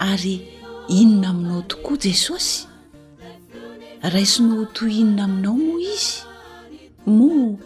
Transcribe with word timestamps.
ary 0.00 0.42
inona 0.88 1.28
aminao 1.30 1.62
tokoa 1.68 1.96
jesosy 2.02 2.66
raisinao 4.02 4.58
otoy 4.62 4.92
inona 5.02 5.24
aminao 5.24 5.58
moa 5.58 5.80
izy 5.80 6.22
moa 7.06 7.58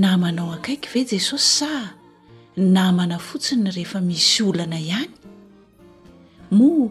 namanao 0.00 0.52
akaiky 0.54 0.88
ve 0.94 1.00
jesosy 1.10 1.46
sa 1.58 1.70
namana 2.56 3.18
fotsiny 3.18 3.70
rehefa 3.74 4.00
misy 4.00 4.42
olana 4.42 4.78
ihany 4.80 5.14
moa 6.50 6.88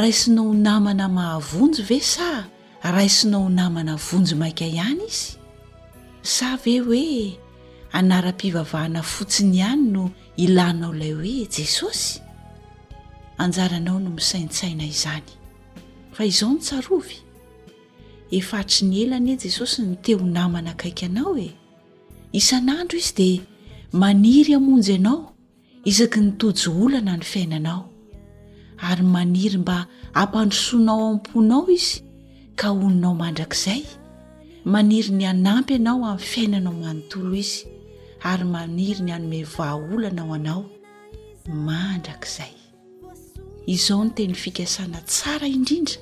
raisinao 0.00 0.54
namana 0.54 1.08
mahavonjy 1.08 1.82
ve 1.88 2.00
sa 2.00 2.44
raisinao 2.82 3.48
namana 3.48 3.96
vonjy 3.96 4.34
maika 4.36 4.64
ihany 4.64 5.04
izy 5.08 5.36
sa 6.22 6.56
ve 6.64 6.78
hoe 6.84 7.36
anara-pivavahana 7.98 9.02
fotsiny 9.02 9.56
ihany 9.60 9.82
no 9.92 10.04
ilanao 10.36 10.94
ilay 10.94 11.12
hoe 11.20 11.38
jesosy 11.56 12.31
anjaranao 13.38 13.98
no 14.00 14.10
misaintsaina 14.10 14.84
izany 14.84 15.22
fa 16.16 16.24
izaho 16.24 16.52
nytsarovy 16.54 17.16
efa 18.38 18.56
atry 18.62 18.82
ny 18.88 18.96
elanae 19.04 19.36
jesosy 19.44 19.78
ny 19.86 19.94
teho 20.04 20.24
namana 20.36 20.70
akaikyanao 20.74 21.32
e 21.46 21.50
isan'andro 22.38 22.96
izy 23.02 23.14
di 23.18 23.30
maniry 24.00 24.52
hamonjy 24.56 24.92
ianao 24.96 25.24
isaky 25.90 26.18
nytojo 26.26 26.68
olana 26.84 27.12
ny 27.20 27.24
fiainanao 27.32 27.80
ary 28.88 29.04
maniry 29.14 29.58
mba 29.62 29.76
ampandrosonao 30.20 31.02
am-ponao 31.12 31.64
izy 31.78 31.96
ka 32.58 32.66
oninao 32.84 33.14
mandrakizay 33.22 33.80
maniry 34.72 35.10
ny 35.18 35.24
anampy 35.32 35.72
anao 35.80 35.98
amin'ny 36.10 36.26
fiainanao 36.30 36.74
nanontolo 36.82 37.32
izy 37.44 37.58
ary 38.30 38.44
maniry 38.54 39.00
ny 39.06 39.10
anome 39.16 39.38
vaaolana 39.54 40.22
o 40.28 40.32
anao 40.38 40.62
mandrakizay 41.66 42.52
izao 43.66 44.04
no 44.04 44.10
teny 44.10 44.34
fikasana 44.34 45.00
tsara 45.08 45.46
indrindra 45.46 45.98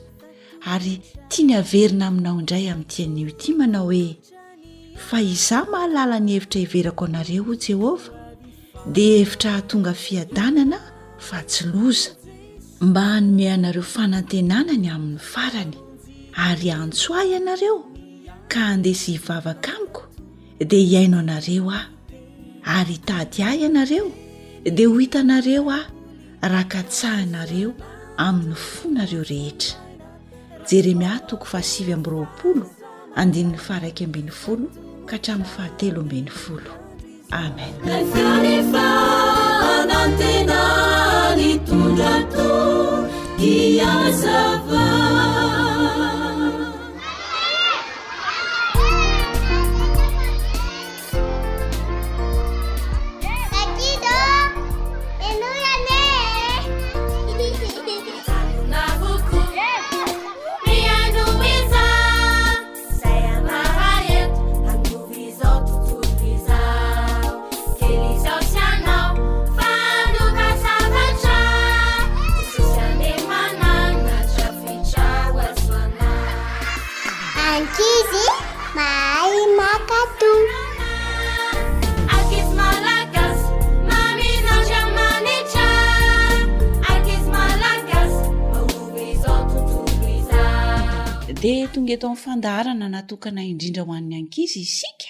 ary 0.73 0.95
tia 1.29 1.45
ny 1.47 1.53
haverina 1.59 2.05
aminao 2.11 2.41
indray 2.41 2.67
amin'nytianyo 2.73 3.25
iti 3.33 3.49
manao 3.59 3.85
hoe 3.91 4.11
fa 5.07 5.19
iza 5.33 5.59
mahalala 5.73 6.17
ny 6.25 6.31
hevitra 6.37 6.61
hiverako 6.65 7.05
anareo 7.09 7.43
oh 7.53 7.57
jehova 7.65 8.07
dia 8.95 9.15
evitra 9.23 9.51
atonga 9.61 9.93
fiadanana 10.03 10.79
fa 11.27 11.39
tsy 11.49 11.65
loza 11.73 12.11
mba 12.87 13.01
hanome 13.13 13.47
anareo 13.57 13.83
fanantenanany 13.95 14.87
amin'ny 14.95 15.19
farany 15.33 15.77
ary 16.47 16.69
antso 16.81 17.09
ahy 17.21 17.31
ianareo 17.37 17.77
ka 18.51 18.61
handesy 18.71 19.13
hivavaka 19.17 19.71
amiko 19.77 20.03
dia 20.69 20.81
hiaino 20.89 21.17
anareo 21.25 21.71
aho 21.73 21.87
ary 22.77 22.97
tady 23.09 23.39
ahy 23.49 23.61
anareo 23.69 24.07
dia 24.77 24.89
ho 24.89 24.97
itanareo 25.07 25.69
a 25.71 26.00
rahakatsahanareo 26.43 27.73
amin'ny 28.17 28.55
fonareo 28.55 29.23
rehetra 29.31 29.77
jeremia 30.71 31.15
toko 31.29 31.45
faasivy 31.53 31.93
amb 31.97 32.07
roapolo 32.13 32.67
andininny 33.21 33.61
faharaiky 33.67 34.03
ambin'ny 34.09 34.31
folo 34.43 34.67
ka 35.09 35.17
hatramin'ny 35.17 35.51
fahatelo 35.55 36.01
amben'ny 36.07 36.31
folo 36.41 36.73
amen 37.45 37.75
arehefa 38.35 38.87
anantena 39.75 40.61
ny 41.41 41.47
tondrato 41.69 42.49
iazava 43.53 44.89
di 91.43 91.53
tonga 91.73 91.93
eto 91.97 92.07
amin'ny 92.07 92.23
fandaharana 92.25 92.87
natokana 92.95 93.41
indrindra 93.51 93.83
ho 93.89 93.93
an'ny 93.99 94.15
ankizy 94.21 94.61
isika 94.69 95.09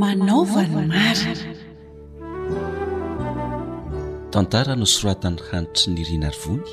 manaovano 0.00 0.80
mari 0.92 1.32
tantara 4.32 4.72
no 4.80 4.86
soratan'ny 4.96 5.38
hanitry 5.48 5.88
nirinarvony 5.96 6.70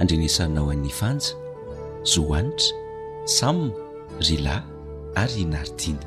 andrenesarinao 0.00 0.70
an'nyfanja 0.72 1.26
zoanitra 2.02 2.78
samna 3.26 3.72
rila 4.28 4.56
ary 5.14 5.40
inaridina 5.40 6.02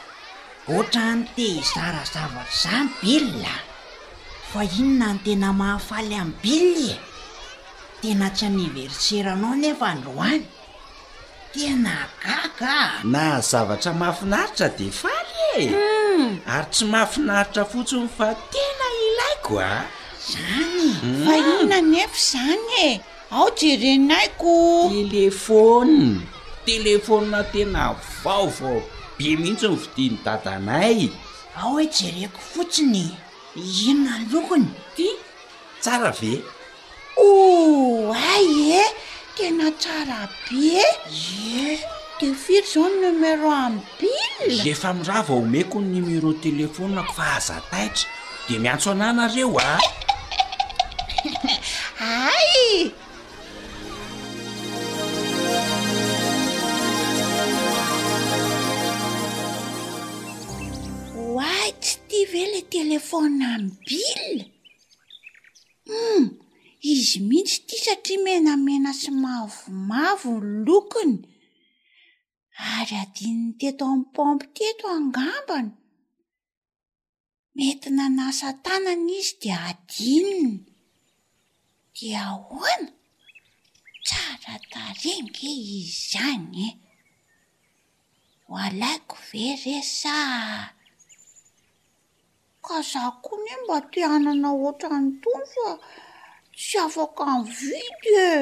ohatra 0.69 1.05
nyte 1.17 1.47
hzara 1.65 2.01
zavatra 2.13 2.57
zany 2.61 2.89
bilna 3.03 3.55
fa 4.51 4.61
ino 4.79 4.93
na 5.01 5.09
no 5.13 5.19
tena 5.23 5.49
mahafaly 5.59 6.15
amy 6.21 6.33
bilny 6.43 6.91
e 6.93 6.97
tena 8.01 8.25
tsy 8.35 8.43
anniverseraanao 8.47 9.55
yefa 9.63 9.85
androany 9.95 10.45
tena 11.53 11.95
gaga 12.23 12.77
na 13.13 13.23
zavatra 13.49 13.91
mahafinaritra 14.01 14.67
de 14.77 14.87
faly 15.01 15.39
e 15.59 15.65
mm. 15.69 16.00
ary 16.53 16.65
tsy 16.73 16.83
mahafinaritra 16.91 17.63
fotsiny 17.71 18.07
fa 18.17 18.27
tena 18.51 18.87
ilaiko 19.03 19.53
a 19.73 19.75
zany 20.29 20.89
mm. 21.03 21.13
fa 21.25 21.31
ino 21.41 21.57
na 21.71 21.79
nefy 21.93 22.19
zany 22.31 22.67
e 22.85 22.87
ao 23.37 23.47
jerenaikotelefôna 23.59 26.21
telefonina 26.65 27.39
tena 27.53 27.81
vaovao 28.23 28.79
be 29.17 29.27
mihitsy 29.41 29.65
ny 29.67 29.71
fodiny 29.81 30.15
dadanay 30.25 30.99
ao 31.59 31.75
oe 31.75 31.83
jereko 31.97 32.39
fotsiny 32.53 33.03
inona 33.87 34.13
lokony 34.31 34.69
ty 34.95 35.07
tsara 35.81 36.11
ve 36.19 36.33
o 37.29 37.31
ay 38.33 38.47
e 38.81 38.83
tena 39.37 39.67
tsara 39.79 40.21
be 40.45 40.61
e 40.81 40.83
e 41.73 42.00
noméro 43.01 43.49
ambilreefa 43.51 44.93
mirava 44.93 45.33
omeko 45.33 45.79
ny 45.81 45.89
niméro 46.01 46.33
telefôna 46.43 47.01
fahazataitra 47.15 48.07
de 48.47 48.59
miantso 48.59 48.91
ananareo 48.91 49.57
a 49.59 49.79
ay 51.99 52.91
waiy 61.35 61.71
tsy 61.81 61.95
ti 62.07 62.19
ve 62.31 62.43
le 62.53 62.61
telefona 62.73 63.45
amy 63.57 63.71
bilm 63.87 64.41
hmm, 65.89 66.23
izy 66.91 67.19
mihitsy 67.27 67.59
ty 67.67 67.75
satria 67.85 68.19
menamena 68.25 68.91
sy 69.01 69.09
mavomavon 69.23 70.41
lokony 70.67 71.17
ary 72.77 72.95
adininy 73.03 73.53
teto 73.59 73.83
amin'ny 73.91 74.11
pompy 74.15 74.45
teto 74.57 74.85
angambana 74.97 75.73
mety 77.55 77.87
nanasa 77.97 78.47
tanana 78.65 79.11
izy 79.19 79.33
dea 79.41 79.59
adinina 79.71 80.61
dia 81.95 82.19
ahoana 82.33 82.89
tsara 84.05 84.53
tarenga 84.71 85.49
iz 85.77 85.91
zany 86.11 86.45
e 86.67 86.69
ho 88.45 88.53
alaiko 88.65 89.15
ve 89.29 89.45
resaa 89.63 90.49
ka 92.65 92.75
zao 92.91 93.11
koa 93.23 93.41
n 93.43 93.47
e 93.53 93.55
mba 93.61 93.77
teanana 93.91 94.47
oatrany 94.63 95.07
tony 95.21 95.45
fa 95.53 95.67
tsy 96.59 96.75
afaka 96.85 97.23
ny 97.35 97.43
vidy 97.57 98.11
e 98.31 98.35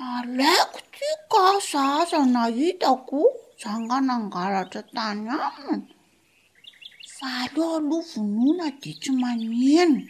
alaiko 0.00 0.78
ty 0.94 1.10
ka 1.32 1.44
zaza 1.70 2.20
na 2.34 2.42
hitako 2.58 3.20
zanganangaratra 3.60 4.82
tany 4.94 5.24
aminy 5.46 5.88
fa 7.16 7.28
aloa 7.44 7.76
aloa 7.78 8.02
vonoana 8.10 8.66
dia 8.80 8.94
tsy 9.02 9.12
maneana 9.22 10.00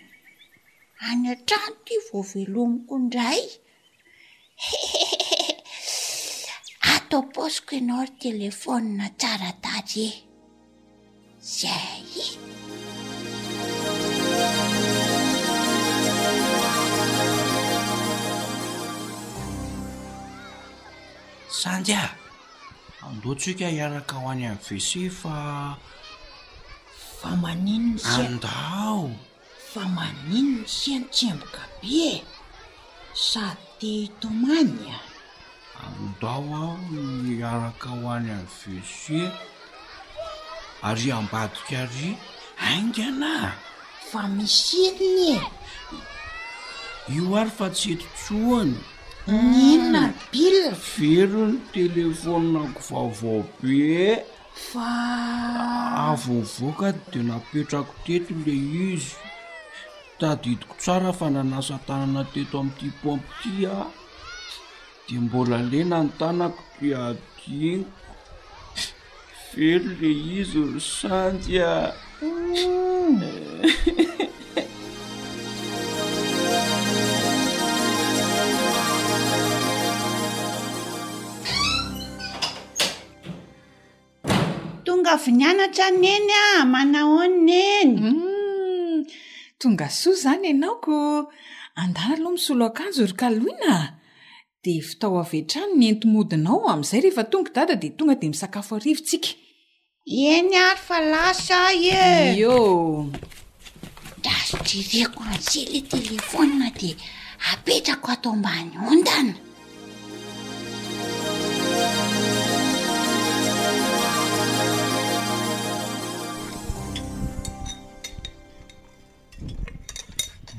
any 1.08 1.26
a-trano 1.34 1.74
ty 1.86 1.94
voveloniko 2.06 2.94
indray 3.02 3.42
atao 6.92 7.22
posiko 7.34 7.70
inao 7.80 8.00
ry 8.06 8.12
telefônina 8.26 9.06
tsaratajy 9.20 10.06
e 10.12 10.20
zay 11.58 12.04
sanjya 21.60 22.10
andotsika 23.06 23.68
hiaraka 23.70 24.16
ho 24.18 24.26
any 24.30 24.44
an'y 24.50 24.58
vese 24.66 25.02
fa 25.20 25.76
famaninnyandao 27.20 29.02
fa 29.70 29.82
manino 29.96 30.66
ny 30.66 30.66
siny 30.66 31.04
tsymboka 31.14 31.62
be 31.80 32.26
sady 33.14 33.62
te 33.80 33.90
itomanya 34.06 34.98
andao 35.86 36.42
aho 36.58 36.74
iaraka 37.38 37.88
ho 37.98 38.02
any 38.16 38.30
an'y 38.36 38.46
vese 38.58 39.18
ary 40.88 41.08
ambadika 41.18 41.74
ary 41.86 42.08
aingana 42.66 43.32
fa 44.10 44.20
misirnye 44.34 45.38
io 47.14 47.26
ary 47.40 47.50
fa 47.58 47.66
tsetotsoany 47.70 48.78
ninona 49.26 50.02
ah. 50.02 50.14
bil 50.32 50.56
vero 50.98 51.42
ny 51.48 51.58
telefônako 51.72 52.80
vaovaobe 52.88 53.84
fa 54.70 54.88
avo 56.10 56.36
ah, 56.44 56.50
voaka 56.58 56.88
de 57.10 57.20
napetrako 57.28 57.94
teto 58.04 58.34
le 58.44 58.54
izy 58.92 59.12
tadidiko 60.18 60.74
tsara 60.82 61.10
fa 61.18 61.26
nanasa-tanana 61.34 62.22
teto 62.32 62.56
ami''ity 62.62 62.88
pompy 63.02 63.34
ti 63.40 63.52
a 63.66 63.68
ah. 63.80 63.86
de 65.06 65.14
mbola 65.24 65.58
le 65.70 65.80
nantanako 65.90 66.62
di 66.78 66.88
adiniko 67.06 67.90
velo 69.56 69.90
le 70.00 70.10
izy 70.38 70.60
sandya 70.98 71.72
mm. 72.22 73.20
vy 85.16 85.32
nianatra 85.38 85.88
neny 85.90 86.30
a 86.60 86.64
manahonna 86.72 87.58
eny 87.80 87.92
hmm, 88.02 88.98
tonga 89.60 89.88
soa 90.00 90.14
izany 90.18 90.44
ianaoko 90.50 90.94
andana 91.82 92.14
aloha 92.16 92.32
misolo 92.36 92.64
akanjo 92.70 93.04
ry 93.10 93.14
kalohina 93.20 93.74
de 94.64 94.74
fitao 94.88 95.16
avetrano 95.22 95.74
ny 95.78 95.84
entomodinao 95.92 96.62
am'izay 96.72 97.00
rehefa 97.04 97.24
tongoko 97.30 97.54
dada 97.56 97.74
de 97.82 97.88
tonga 97.98 98.14
de 98.20 98.26
misakafo 98.32 98.72
arivotsika 98.76 99.28
eny 100.32 100.52
ary 100.66 100.80
fa 100.86 100.98
lasaay 101.12 101.82
eeo 102.04 102.58
da 104.24 104.34
zodrereko 104.50 105.20
rase 105.28 105.60
le 105.72 105.80
telefonina 105.94 106.68
de 106.80 106.90
apetrako 107.52 108.06
atao 108.14 108.32
ambany 108.36 108.68
ondana 108.92 109.34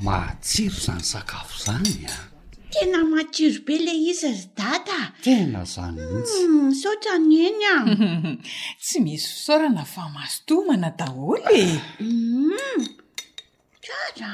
mahtsiro 0.05 0.77
zany 0.85 1.03
sakafo 1.11 1.55
zany 1.65 1.93
a 2.13 2.17
tena 2.71 3.01
matsiro 3.03 3.59
be 3.65 3.75
le 3.85 3.93
isa 4.11 4.29
zy 4.39 4.45
data 4.57 4.99
tena 5.25 5.65
zany 5.65 5.97
isy 6.21 6.41
hmm, 6.45 6.69
sotra 6.81 7.15
ny 7.17 7.35
eny 7.47 7.63
a 7.73 7.77
tsy 8.85 8.97
misy 9.05 9.25
fisaorana 9.29 9.83
fa 9.93 10.03
masotomana 10.15 10.89
daholy 10.99 11.41
e 11.57 11.61
hmm, 11.97 12.83
ra 14.21 14.31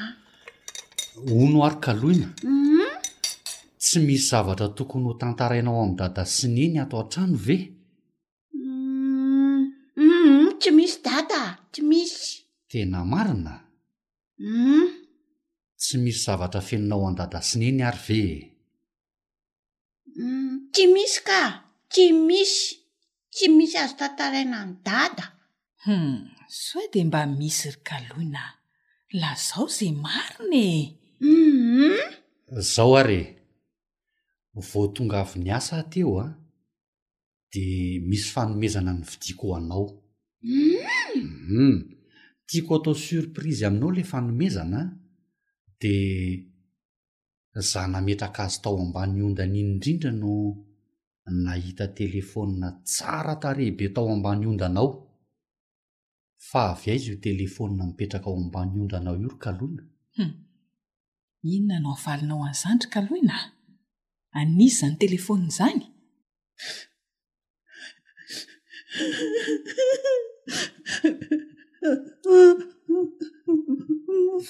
ono 1.41 1.57
arykaloina 1.67 2.27
hmm. 2.43 2.93
tsy 3.81 3.97
misy 4.05 4.25
zavatra 4.29 4.67
tokony 4.77 5.05
ho 5.07 5.13
tantarainao 5.21 5.79
amin'ny 5.81 5.95
dada 6.01 6.23
sy 6.35 6.45
nyeny 6.55 6.75
ato 6.83 6.95
han-trano 6.99 7.37
ve 7.47 7.57
tsy 10.61 10.71
misy 10.77 10.97
data 11.07 11.41
tsy 11.73 11.81
misy 11.89 12.29
tena 12.69 12.99
marina 13.11 13.53
tsy 15.81 15.97
misy 16.03 16.19
zavatra 16.25 16.61
feninao 16.67 17.03
andada 17.09 17.39
sineny 17.49 17.79
ary 17.89 18.01
ve 18.07 18.25
mm, 20.23 20.55
tya 20.73 20.85
misy 20.95 21.17
ka 21.27 21.41
ty 21.91 22.03
misy 22.29 22.61
tsy 23.33 23.45
misy 23.57 23.75
azo 23.83 23.95
tantaraina 23.99 24.59
ny 24.67 24.71
dadahum 24.87 26.03
soa 26.63 26.85
de 26.93 26.99
mba 27.09 27.21
misy 27.39 27.63
ry 27.73 27.79
kaloina 27.89 28.43
lazao 29.21 29.65
zay 29.77 29.91
marina 30.05 30.69
eum 31.27 31.49
mm-hmm. 31.55 32.05
zao 32.73 32.91
are 33.01 33.21
voatonga 34.69 35.17
avy 35.23 35.37
ny 35.43 35.49
asa 35.57 35.77
teo 35.91 36.11
ah. 36.17 36.23
a 36.25 36.37
de 37.53 37.63
misy 38.09 38.27
fanomezana 38.33 38.93
ny 38.95 39.03
vidiko 39.11 39.45
o 39.51 39.55
anaom 39.57 39.89
mm-hmm. 40.45 41.21
mm-hmm. 41.21 41.75
tiako 42.47 42.71
atao 42.77 42.95
surprise 43.09 43.65
aminao 43.65 43.91
le 43.91 44.03
fanomezana 44.11 44.81
dia 45.81 47.61
zaho 47.69 47.87
nametraka 47.93 48.43
azo 48.45 48.61
tao 48.63 48.77
ambany 48.85 49.17
ondanainy 49.27 49.59
indrindra 49.61 50.11
no 50.21 50.31
nahita 51.45 51.85
telefonna 51.99 52.67
tsara 52.93 53.35
tarehibe 53.43 53.85
tao 53.95 54.07
ambany 54.15 54.45
ondanao 54.51 54.89
fa 56.49 56.61
avy 56.73 56.87
aizy 56.93 57.07
io 57.11 57.15
telefonna 57.27 57.83
mipetraka 57.89 58.27
ao 58.31 58.37
ambany 58.43 58.75
ondanao 58.83 59.15
io 59.21 59.27
ry 59.33 59.37
kalohina 59.43 59.83
hmm. 60.15 60.31
inona 61.53 61.77
nao 61.83 61.93
avalinao 61.99 62.41
an'izany 62.47 62.81
ry 62.81 62.89
kalohina 62.93 63.37
anizy 64.39 64.75
zany 64.83 64.95
telefonina 65.03 65.49
izany 65.53 65.79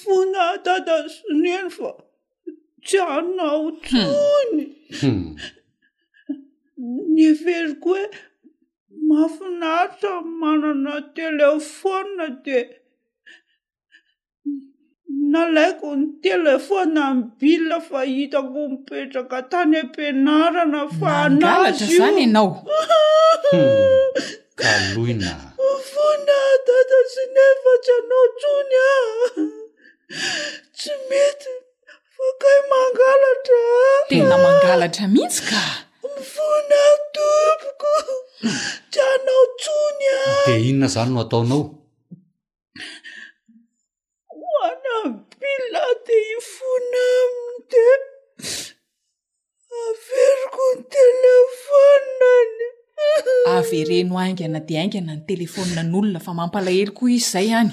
fona 0.02 0.42
tata 0.66 0.94
soneny 1.14 1.56
fa 1.76 1.90
tsy 2.84 3.00
anao 3.16 3.62
tsony 3.86 4.64
hmm. 5.00 5.30
niveriko 7.14 7.90
h 7.96 8.02
oe 8.02 8.04
mafinahritra 9.08 10.12
manana 10.40 10.94
telefôna 11.18 12.26
de 12.44 12.58
na 15.32 15.40
laiko 15.54 15.88
ny 16.00 16.06
telefona 16.26 17.00
aminy 17.10 17.30
bilina 17.38 17.76
fa 17.88 17.98
hitako 18.12 18.60
mipetraka 18.72 19.38
tany 19.50 19.74
ampinarana 19.82 20.80
fa 20.98 21.08
anazy 21.24 21.84
iozany 21.90 22.20
enao 22.28 22.48
hmm. 23.44 24.38
lina 24.64 25.32
mifona 25.58 26.36
datasy 26.66 27.22
nefa 27.36 27.72
sanao 27.86 28.26
tsony 28.40 28.76
a 28.90 28.90
tsy 30.76 30.94
mety 31.08 31.52
vokay 32.16 32.60
mangalatra 32.72 33.62
tena 34.10 34.36
mangalatra 34.44 35.04
mihitsy 35.14 35.42
ka 35.48 35.62
mifona 36.12 36.80
tompoko 37.16 37.94
jsanao 38.94 39.46
tsony 39.62 40.06
a 40.18 40.20
de 40.46 40.54
inona 40.68 40.88
zany 40.94 41.10
no 41.14 41.20
ataonao 41.24 41.62
o 44.38 44.48
ana 44.68 44.96
pila 45.40 45.84
de 46.06 46.16
hifona 46.28 47.02
aminy 47.24 48.04
de 48.40 49.82
averiko 49.88 50.64
ny 50.76 50.84
telefônany 50.94 52.64
avyreno 53.58 54.14
e 54.20 54.24
aingana 54.24 54.58
di 54.68 54.74
aingana 54.80 55.12
ny 55.16 55.22
telefona 55.28 55.80
n'olona 55.84 56.18
fa 56.26 56.32
mampalahelo 56.38 56.92
koa 56.98 57.10
izy 57.16 57.30
zay 57.32 57.48
hany 57.54 57.70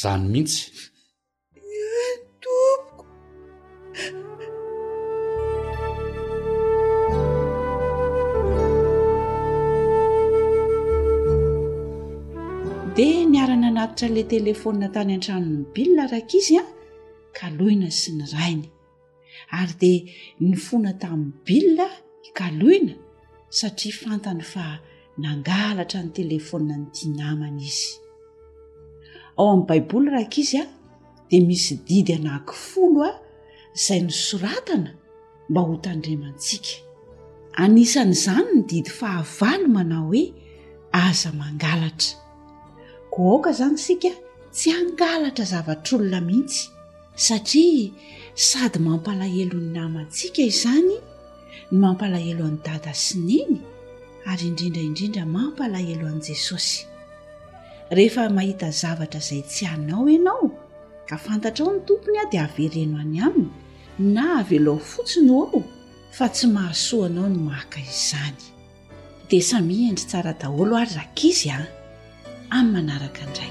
zany 0.00 0.24
mihitsy 0.32 0.64
tompoko 2.42 3.04
dia 12.96 13.20
niarana 13.32 13.66
anatitra 13.72 14.06
la 14.16 14.22
telefonia 14.34 14.88
tany 14.94 15.10
an-tranon'ny 15.16 15.64
bila 15.74 16.00
araka 16.06 16.34
izy 16.40 16.54
a 16.60 16.64
kaloina 17.38 17.88
sy 18.00 18.10
ny 18.18 18.26
rainy 18.36 18.68
ary 19.58 19.74
dia 19.82 20.00
ny 20.44 20.54
fona 20.66 20.90
tamin'ny 21.02 21.34
bila 21.46 21.86
ikaloina 22.28 22.94
satria 23.54 23.94
fantany 24.00 24.42
fa 24.42 24.64
nangalatra 25.22 26.00
ny 26.04 26.10
telefona 26.16 26.74
ny 26.82 26.86
tianamana 26.94 27.60
izy 27.70 27.92
ao 29.38 29.46
amin'ny 29.52 29.66
baiboly 29.68 30.08
raika 30.14 30.36
izy 30.42 30.58
a 30.62 30.66
dia 31.28 31.40
misy 31.48 31.74
didy 31.86 32.12
anahaky 32.18 32.54
folo 32.70 33.00
a 33.08 33.12
izay 33.78 34.00
ny 34.06 34.10
soratana 34.26 34.90
mba 35.48 35.60
ho 35.66 35.74
tandremantsika 35.84 36.72
anisan' 37.62 38.12
izany 38.16 38.50
ny 38.56 38.62
didy 38.70 38.90
fahavalo 38.98 39.66
manao 39.76 40.06
hoe 40.10 40.24
aza 41.06 41.30
mangalatra 41.40 42.14
koa 43.12 43.26
aoka 43.30 43.50
zany 43.58 43.78
sika 43.86 44.10
tsy 44.56 44.68
angalatra 44.80 45.44
zavatr'olona 45.52 46.18
mihitsy 46.28 46.62
satria 47.26 47.90
sady 48.46 48.78
mampalahelo 48.86 49.56
ny 49.64 49.68
namantsika 49.76 50.40
izany 50.52 50.94
ny 51.70 51.78
mampalahelo 51.82 52.44
an'ny 52.46 52.62
dada 52.62 52.92
sy 52.94 53.18
niny 53.18 53.58
ary 54.30 54.46
indrindraindrindra 54.50 55.24
mampalahelo 55.26 56.06
an'i 56.06 56.22
jesosy 56.30 56.86
rehefa 57.90 58.28
mahita 58.30 58.68
zavatra 58.70 59.18
izay 59.18 59.42
tsy 59.42 59.66
anao 59.66 60.06
ianao 60.08 60.46
ka 61.10 61.16
fantatra 61.18 61.66
ao 61.66 61.72
ny 61.74 61.80
tompony 61.86 62.18
aho 62.22 62.28
dia 62.30 62.44
avereno 62.46 62.96
any 63.04 63.18
aminy 63.26 63.50
na 63.98 64.24
aveloao 64.42 64.78
fotsiny 64.78 65.30
o 65.30 65.40
ao 65.50 65.62
fa 66.14 66.28
tsy 66.30 66.46
mahasoanao 66.54 67.26
no 67.28 67.40
maka 67.50 67.80
izyzany 67.82 68.38
dia 69.28 69.42
samiendry 69.42 70.06
tsara 70.06 70.32
daholo 70.38 70.76
ary 70.78 70.94
rakizy 71.00 71.50
a 71.50 71.58
amin'ny 72.56 72.72
manaraka 72.86 73.20
indray 73.26 73.50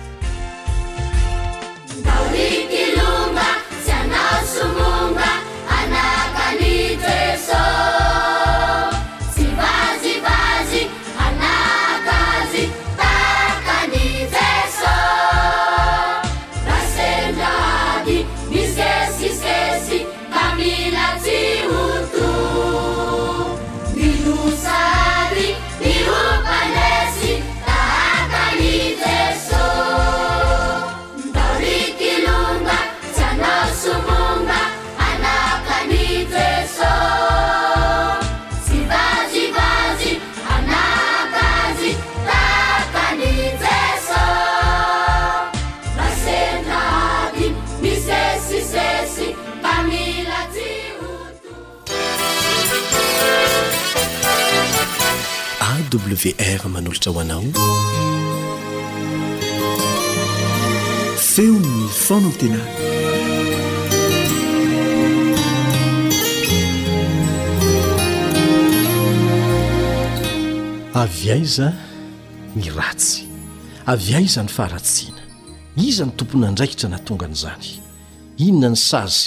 aa 56.59 56.67
manolotra 56.67 57.11
ho 57.11 57.19
anao 57.19 57.43
feonyny 61.31 61.87
foona 62.05 62.27
n 62.27 62.33
tena 62.39 62.63
avy 71.03 71.27
aiza 71.35 71.67
ny 72.55 72.65
ratsy 72.79 73.21
avy 73.93 74.11
a 74.17 74.19
iza 74.27 74.41
ny 74.43 74.51
faharatsiana 74.57 75.21
iza 75.87 76.03
ny 76.05 76.11
tomponandraikitra 76.19 76.87
na 76.93 76.99
tongan'izany 77.07 77.67
inona 78.45 78.69
ny 78.75 78.79
sazy 78.89 79.25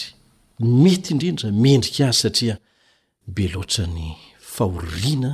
mety 0.83 1.09
indrindra 1.17 1.49
mendrika 1.65 2.03
azy 2.13 2.19
satria 2.21 2.55
be 3.35 3.45
loatrany 3.55 4.07
fahoriana 4.55 5.33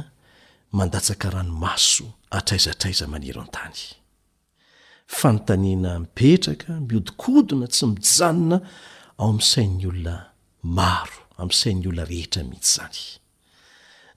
mandatsaka 0.72 1.30
ranomaso 1.30 2.04
atraizatraiza 2.30 3.06
manero 3.06 3.40
antany 3.42 3.74
fanotaniana 5.06 5.98
mipetraka 6.00 6.72
miodikodona 6.80 7.66
tsy 7.66 7.86
mijanona 7.86 8.60
ao 9.18 9.30
amsai'ny 9.30 9.86
olona 9.86 10.26
maro 10.62 11.14
amsain'ny 11.38 11.86
olona 11.88 12.04
rehetra 12.04 12.44
mihitsy 12.44 13.18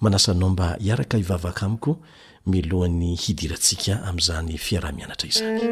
manasanao 0.00 0.50
mba 0.50 0.76
hiaraka 0.80 1.18
ivavaka 1.18 1.66
amiko 1.66 2.00
milohan'ny 2.46 3.16
hidirasika 3.22 3.94
am'zany 4.08 4.56
fiarah-mianatra 4.58 5.26
izany 5.28 5.64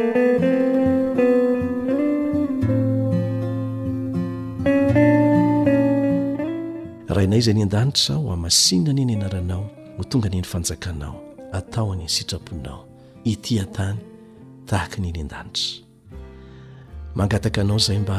rainay 7.15 7.39
izay 7.39 7.55
ny 7.55 7.63
an-danitra 7.63 8.15
ho 8.19 8.33
amasina 8.35 8.91
any 8.91 9.03
eny 9.07 9.15
anaranao 9.19 9.63
no 9.97 10.03
tonga 10.11 10.27
ani 10.31 10.41
ny 10.43 10.47
fanjakanao 10.53 11.17
ataonyny 11.59 12.09
sitraponao 12.15 12.81
itiantany 13.33 13.99
tahaka 14.69 14.97
ni 15.03 15.09
eny 15.15 15.23
an-danitra 15.23 15.87
mangataka 17.15 17.61
anao 17.63 17.79
zay 17.87 17.99
mba 17.99 18.19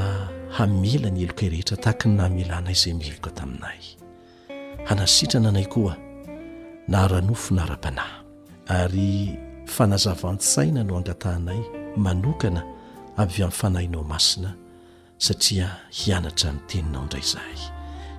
hamela 0.58 1.10
ny 1.12 1.24
eloka 1.28 1.44
i 1.46 1.50
rehetra 1.50 1.78
tahaka 1.84 2.06
ny 2.10 2.16
naamilanay 2.20 2.76
zay 2.82 2.94
mieloka 3.00 3.32
taminay 3.38 3.80
hanasitrana 4.88 5.50
anay 5.52 5.68
koa 5.74 5.94
naharanofo 6.92 7.50
na 7.56 7.62
ara-panahy 7.68 8.16
ary 8.80 9.18
fanazavan-tsaina 9.76 10.82
no 10.88 10.94
angatahnay 11.04 11.60
manokana 12.06 12.62
avy 13.22 13.40
amin'ny 13.44 13.58
fanahinao 13.60 14.04
masina 14.14 14.50
satria 15.26 15.68
hianatra 15.98 16.50
ny 16.56 16.60
teninao 16.70 17.06
ndray 17.12 17.28
zahay 17.34 17.60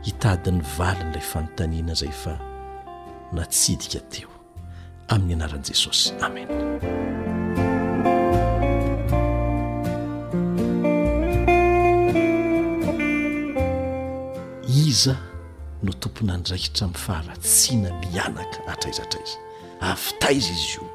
hitadiny 0.06 0.62
valiny 0.78 1.10
ilay 1.10 1.24
fanontaniana 1.30 1.92
izay 1.92 2.12
fa 2.22 2.34
natsidika 3.36 4.00
teo 4.12 4.30
amin'ny 5.14 5.34
anaran'i 5.36 5.66
jesosy 5.70 6.06
amen 6.26 6.48
iza 14.88 15.14
no 15.84 15.92
tompony 16.02 16.30
andraisitra 16.36 16.84
minn 16.90 17.02
faharatsiana 17.06 17.90
mianaka 18.02 18.58
atraizaatraiza 18.72 19.34
avitaiza 19.92 20.50
izy 20.58 20.68
io 20.76 20.86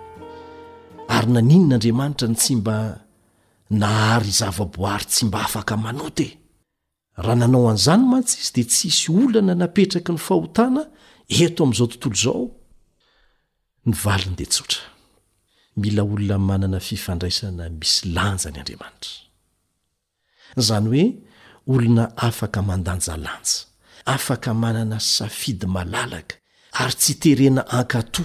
ary 1.16 1.28
naninon'andriamanitra 1.36 2.26
ny 2.32 2.36
tsy 2.42 2.54
mba 2.60 2.76
nahary 3.82 4.32
zava-boary 4.40 5.06
tsy 5.12 5.22
mba 5.26 5.40
afaka 5.48 5.74
manote 5.86 6.28
raha 7.26 7.36
nanao 7.40 7.66
an'izany 7.72 8.04
matsy 8.12 8.36
izy 8.42 8.52
dia 8.56 8.66
tsisy 8.72 9.06
olana 9.20 9.54
napetraka 9.62 10.12
ny 10.16 10.20
fahotana 10.28 10.82
eto 11.46 11.60
amin'izao 11.64 11.88
tontolo 11.92 12.14
izao 12.20 12.36
aho 12.36 12.48
ny 13.90 13.94
valiny 14.04 14.36
dia 14.40 14.50
tsotra 14.54 14.82
mila 15.82 16.02
olona 16.14 16.38
manana 16.50 16.80
fifandraisana 16.88 17.64
misy 17.80 17.98
lanja 18.16 18.46
any 18.50 18.58
andriamanitra 18.62 19.14
izany 20.60 20.88
hoe 20.94 21.04
olona 21.74 22.04
afaka 22.28 22.60
mandanjalanja 22.70 23.58
afaka 24.16 24.50
manana 24.64 24.98
safidy 25.16 25.68
malalaka 25.76 26.34
ary 26.82 26.96
tsy 27.02 27.14
terena 27.22 27.62
ankatò 27.80 28.24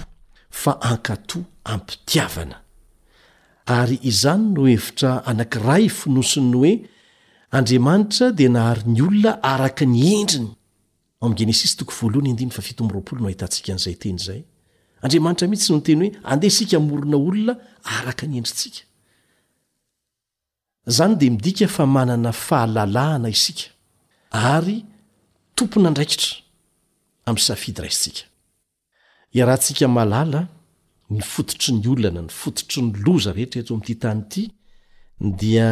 fa 0.61 0.71
ankatò 0.91 1.37
ampitiavana 1.73 2.57
ary 3.79 3.97
izany 4.11 4.43
no 4.55 4.61
evitra 4.75 5.09
anankira 5.29 5.77
finosin 5.99 6.47
ny 6.53 6.57
hoe 6.61 6.73
andriamanitra 7.49 8.31
dia 8.31 8.49
nahary 8.49 8.81
ny 8.85 9.01
olona 9.01 9.41
araka 9.43 9.85
ny 9.85 10.01
endriny 10.19 10.55
omgenesis 11.23 11.75
toko 11.77 11.93
voalohany 11.99 12.33
ndina 12.33 12.51
fa 12.51 12.61
fitomroapolo 12.61 13.19
no 13.21 13.27
ahitantsika 13.27 13.71
n'izay 13.73 13.95
tenyzay 14.03 14.41
andriamanitra 15.03 15.47
mihitsy 15.51 15.69
no 15.71 15.77
noteny 15.79 15.99
hoe 16.03 16.09
andeh 16.31 16.51
sika 16.57 16.77
morina 16.89 17.17
olona 17.27 17.53
araka 17.97 18.23
ny 18.27 18.35
endrintsika 18.39 18.81
zany 20.97 21.13
dia 21.19 21.31
midika 21.31 21.67
fa 21.75 21.85
manana 21.85 22.31
fahalalahana 22.45 23.29
isika 23.35 23.65
ary 24.31 24.77
tompona 25.55 25.89
ndraikitra 25.91 26.31
amin' 27.27 27.43
safidyraissikan 27.49 30.41
ny 31.15 31.19
fototry 31.33 31.71
ny 31.79 31.87
olonana 31.93 32.21
ny 32.21 32.29
fototry 32.41 32.79
ny 32.83 32.91
loza 33.07 33.29
rehetrehtr 33.37 33.71
ami'ity 33.73 33.95
tany 34.03 34.21
ity 34.27 34.43
dia 35.41 35.69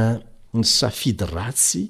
ny 0.56 0.64
safidy 0.64 1.26
ratsy 1.32 1.84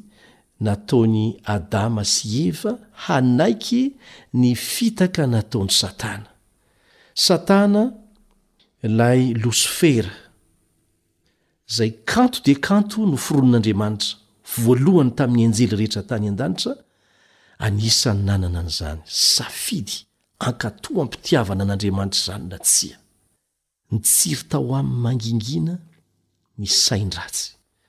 nataony 0.66 1.38
adama 1.56 2.04
sy 2.06 2.28
eva 2.50 2.74
hanaiky 3.06 3.84
ny 4.34 4.54
fitaka 4.56 5.28
nataony 5.28 5.72
satana 5.80 6.30
satana 7.28 7.84
ilay 8.84 9.34
losifera 9.44 10.14
zay 11.76 11.92
kanto 12.10 12.40
di 12.46 12.54
kanto 12.56 13.06
no 13.06 13.18
fironon'andriamanitra 13.26 14.16
voalohany 14.58 15.12
tamin'ny 15.18 15.46
anjely 15.54 15.76
rehetra 15.82 16.04
tany 16.10 16.26
an-danitra 16.32 16.74
anisany 17.66 18.22
nanana 18.28 18.62
n'izany 18.68 19.02
safidy 19.06 19.96
ankato 20.48 20.90
ampitiavana 21.04 21.62
an'andriamanitra 21.64 22.20
izany 22.22 22.46
na 22.52 22.58
tsia 22.68 22.98
nytsiry 23.92 24.44
tao 24.50 24.70
amin'ny 24.80 25.02
mangingina 25.06 25.76
ny 26.58 26.68
saindratsy 26.84 27.55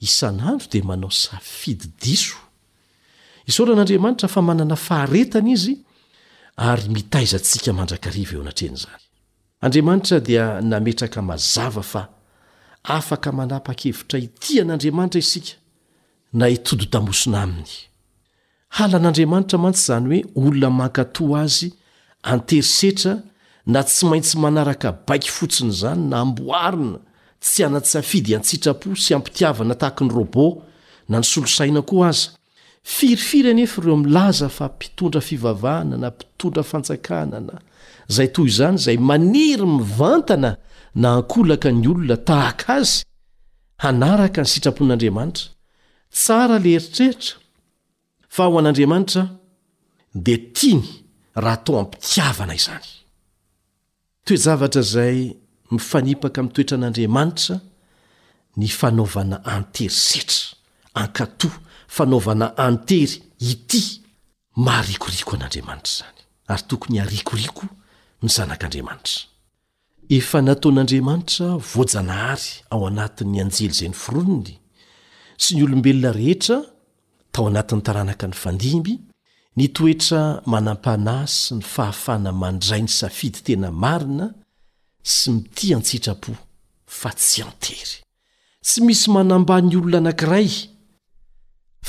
isan'andro 0.00 0.66
dia 0.70 0.84
manao 0.84 1.10
safidydiso 1.10 2.36
isaoran'andriamanitra 3.48 4.28
fa 4.28 4.42
manana 4.42 4.76
faharetana 4.88 5.50
izy 5.56 5.74
ary 6.68 6.88
mitaiza 6.96 7.38
ntsika 7.42 7.70
mandrakariva 7.78 8.32
eo 8.36 8.42
anatreny 8.44 8.74
izany 8.78 9.02
andriamanitra 9.64 10.16
dia 10.28 10.44
nametraka 10.60 11.20
mazava 11.22 11.82
fa 11.92 12.02
afaka 12.82 13.28
manapa-kevitra 13.38 14.18
itia 14.26 14.62
n'andriamanitra 14.64 15.18
isika 15.24 15.52
na 16.32 16.48
itodo 16.48 16.84
tamosona 16.92 17.38
aminy 17.42 17.72
hala 18.76 18.96
n'andriamanitra 19.02 19.56
mantsy 19.64 19.82
izany 19.84 20.08
hoe 20.10 20.22
olona 20.48 20.70
mankatoa 20.70 21.40
azy 21.42 21.68
anterisetra 22.22 23.12
na 23.66 23.80
tsy 23.84 24.06
maintsy 24.06 24.36
manaraka 24.38 24.92
baiky 25.06 25.28
fotsiny 25.36 25.72
izany 25.74 26.02
na 26.10 26.24
mboarina 26.24 26.98
tsy 27.42 27.62
ana-tsafidy 27.64 28.34
an 28.36 28.42
sitrapo 28.44 28.94
sy 28.98 29.14
hampitiavana 29.14 29.74
tahaka 29.78 30.04
ny 30.06 30.10
robô 30.14 30.62
na 31.08 31.20
ny 31.20 31.24
solosaina 31.26 31.82
koa 31.86 32.08
aza 32.10 32.30
firifiry 32.82 33.50
anefa 33.52 33.82
ireo 33.82 33.96
milaza 34.02 34.48
fa 34.48 34.68
mpitondra 34.68 35.20
fivavahana 35.20 35.96
na 35.96 36.08
mpitondra 36.10 36.62
fanjakanana 36.70 37.54
izay 38.10 38.28
toy 38.34 38.48
izany 38.50 38.76
izay 38.78 38.98
maniry 38.98 39.66
mivantana 39.76 40.56
na 40.94 41.08
hankolaka 41.14 41.70
ny 41.72 41.86
olona 41.88 42.16
tahaka 42.16 42.74
azy 42.80 42.96
hanaraka 43.84 44.40
ny 44.42 44.48
sitrapon'andriamanitra 44.52 45.46
tsara 46.14 46.58
le 46.58 46.70
heritreritra 46.76 47.34
fa 48.34 48.48
ho 48.50 48.58
an'andriamanitra 48.58 49.22
dia 50.14 50.38
tiany 50.56 50.86
raha 51.36 51.56
atao 51.60 51.76
hampitiavana 51.78 52.54
izany 52.58 52.88
toe 54.26 54.36
zavatra 54.42 54.80
izay 54.82 55.18
mifanipaka 55.70 56.42
mi'n 56.42 56.52
toetra 56.52 56.76
an'andriamanitra 56.78 57.56
ny 58.58 58.68
fanaovana 58.78 59.36
antery 59.56 59.88
setra 59.92 60.56
ankato 61.02 61.48
fanaovana 61.96 62.46
antery 62.66 63.14
ity 63.50 63.82
maharikoriko 64.66 65.32
an'andriamanitra 65.36 65.92
zany 65.96 66.16
ary 66.52 66.62
tokony 66.70 66.98
arikoriako 67.04 67.64
mizanak'andriamanitra 68.22 69.16
efa 70.16 70.38
nataon'andriamanitra 70.48 71.46
voajanahary 71.72 72.48
ao 72.72 72.80
anatin'ny 72.90 73.38
anjely 73.44 73.74
zayny 73.80 73.96
fironiny 74.04 74.54
sy 75.42 75.50
ny 75.56 75.62
olombelona 75.66 76.10
rehetra 76.18 76.56
tao 77.32 77.44
anatin'ny 77.50 77.82
taranaka 77.86 78.24
ny 78.30 78.36
fandimby 78.42 78.94
ny 79.58 79.66
toetra 79.76 80.20
manampanay 80.52 81.26
sy 81.40 81.50
ny 81.58 81.64
fahafana 81.74 82.30
mandrai 82.42 82.82
ny 82.82 82.88
safidy 83.00 83.40
tena 83.46 83.68
marina 83.84 84.26
sy 85.02 85.30
miti 85.32 85.74
antsitrapo 85.74 86.32
fa 86.86 87.10
tsy 87.14 87.42
antery 87.44 88.00
tsy 88.62 88.80
misy 88.84 89.10
manambany 89.12 89.76
olona 89.76 89.98
anank'iray 90.10 90.48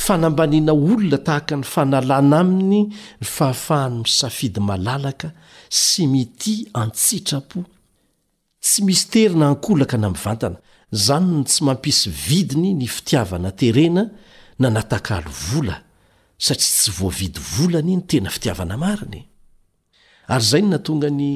fanambaniana 0.04 0.74
olona 0.74 1.18
tahaka 1.26 1.56
ny 1.58 1.64
fanalàna 1.74 2.38
aminy 2.44 2.80
ny 2.88 3.26
fahafahany 3.36 3.96
misafidy 4.04 4.60
malalaka 4.70 5.28
sy 5.84 6.02
miti 6.14 6.54
antsitrapo 6.82 7.60
tsy 8.66 8.80
misy 8.86 9.06
tery 9.12 9.36
na 9.40 9.46
ankolaka 9.54 9.98
na 9.98 10.08
amiy 10.10 10.24
vantana 10.26 10.58
zanyny 11.06 11.44
tsy 11.48 11.60
mampisy 11.68 12.10
vidiny 12.26 12.74
ny 12.74 12.88
fitiavana 12.88 13.52
terena 13.60 14.04
na 14.60 14.68
natakalo 14.76 15.32
vola 15.50 15.78
satria 16.46 16.72
tsy 16.80 16.92
voavidy 16.98 17.40
volany 17.54 17.96
ny 17.98 18.04
tena 18.10 18.30
fitiavana 18.30 18.76
mariny 18.84 19.22
ary 20.30 20.46
zay 20.50 20.62
no 20.62 20.70
na 20.76 20.80
tonga 20.80 21.10
ny 21.10 21.30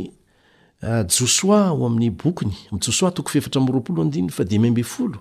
Ah, 0.85 1.05
josoa 1.07 1.61
ho 1.71 1.85
amin'ny 1.87 2.11
bokony 2.11 2.51
m 2.73 2.77
josoa 2.83 3.11
toko 3.15 3.29
fiefatra 3.31 3.61
mroapolo 3.63 4.01
andina 4.03 4.27
fa 4.35 4.43
di 4.43 4.57
maimbe 4.59 4.83
folo 4.83 5.17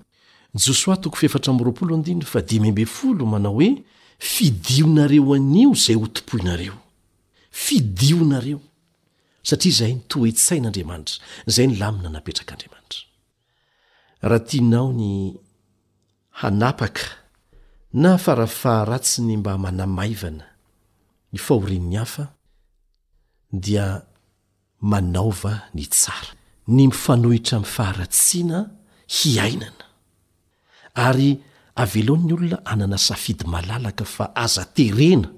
josoa 0.59 0.97
tokoy 1.03 1.19
fiefatra 1.21 1.53
mroapolo 1.55 1.93
andina 1.95 2.25
fa 2.33 2.41
di 2.49 2.57
maibe 2.63 2.85
folo 2.97 3.23
manao 3.33 3.53
hoe 3.59 3.71
fidionareo 4.33 5.33
an'io 5.39 5.71
zay 5.85 5.95
ho 6.01 6.07
tompoinareo 6.17 6.73
fidionareo 7.65 8.59
satria 9.49 9.73
zay 9.79 9.93
nytoetsain'andriamanitra 9.95 11.15
zay 11.55 11.67
ny 11.69 11.75
lamina 11.81 12.09
napetrakadramatarahtanao 12.15 14.89
ny 15.01 15.15
hanaaka 16.43 16.93
na 18.03 18.11
farafaaratsy 18.25 19.21
ny 19.29 19.37
mba 19.39 19.53
manamaivana 19.65 20.45
iny 21.33 21.93
hafdia 21.97 22.29
manaova 24.83 25.63
ny 25.75 25.87
tsara 25.87 26.35
ny 26.75 26.87
mifanohitra 26.91 27.57
amin'ny 27.61 27.73
faharatsiana 27.77 28.59
hiainana 29.17 29.87
ary 31.07 31.33
av 31.83 31.95
elohan'ny 31.99 32.35
olona 32.37 32.59
anana 32.67 32.99
safidy 32.99 33.47
malalaka 33.47 34.05
fa 34.05 34.33
aza 34.45 34.65
terena 34.75 35.31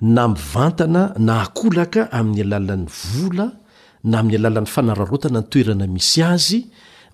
na 0.00 0.26
mivantana 0.28 1.04
na 1.18 1.42
akolaka 1.46 2.06
amin'ny 2.20 2.42
alalan'ny 2.46 2.86
vola 3.00 3.48
na 4.06 4.18
amin'ny 4.20 4.38
alalan'ny 4.40 4.70
fanararotana 4.74 5.42
ny 5.42 5.48
toerana 5.50 5.86
misy 5.94 6.22
azy 6.22 6.60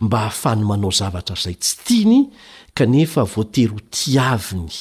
mba 0.04 0.18
hahafahany 0.26 0.64
manao 0.70 0.90
zavatra 0.92 1.36
zay 1.44 1.56
tsy 1.62 1.74
tiany 1.86 2.20
kanefa 2.76 3.24
voatery 3.34 3.72
hotiaviny 3.74 4.74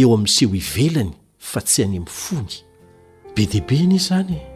eo 0.00 0.14
amin'nyseho 0.16 0.54
ivelany 0.62 1.12
fa 1.50 1.60
tsy 1.60 1.82
hany 1.84 1.98
am'n 2.00 2.08
fony 2.22 2.54
be 3.36 3.44
deibe 3.52 3.80
ny 3.88 3.98
zany 4.00 4.36
e. 4.40 4.51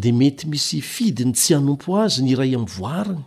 dia 0.00 0.12
mety 0.14 0.44
misy 0.52 0.82
fidiny 0.82 1.32
tsy 1.34 1.54
hanompo 1.56 1.96
azy 2.02 2.20
ny 2.22 2.34
iray 2.34 2.52
amin'ny 2.58 2.74
voariny 2.76 3.24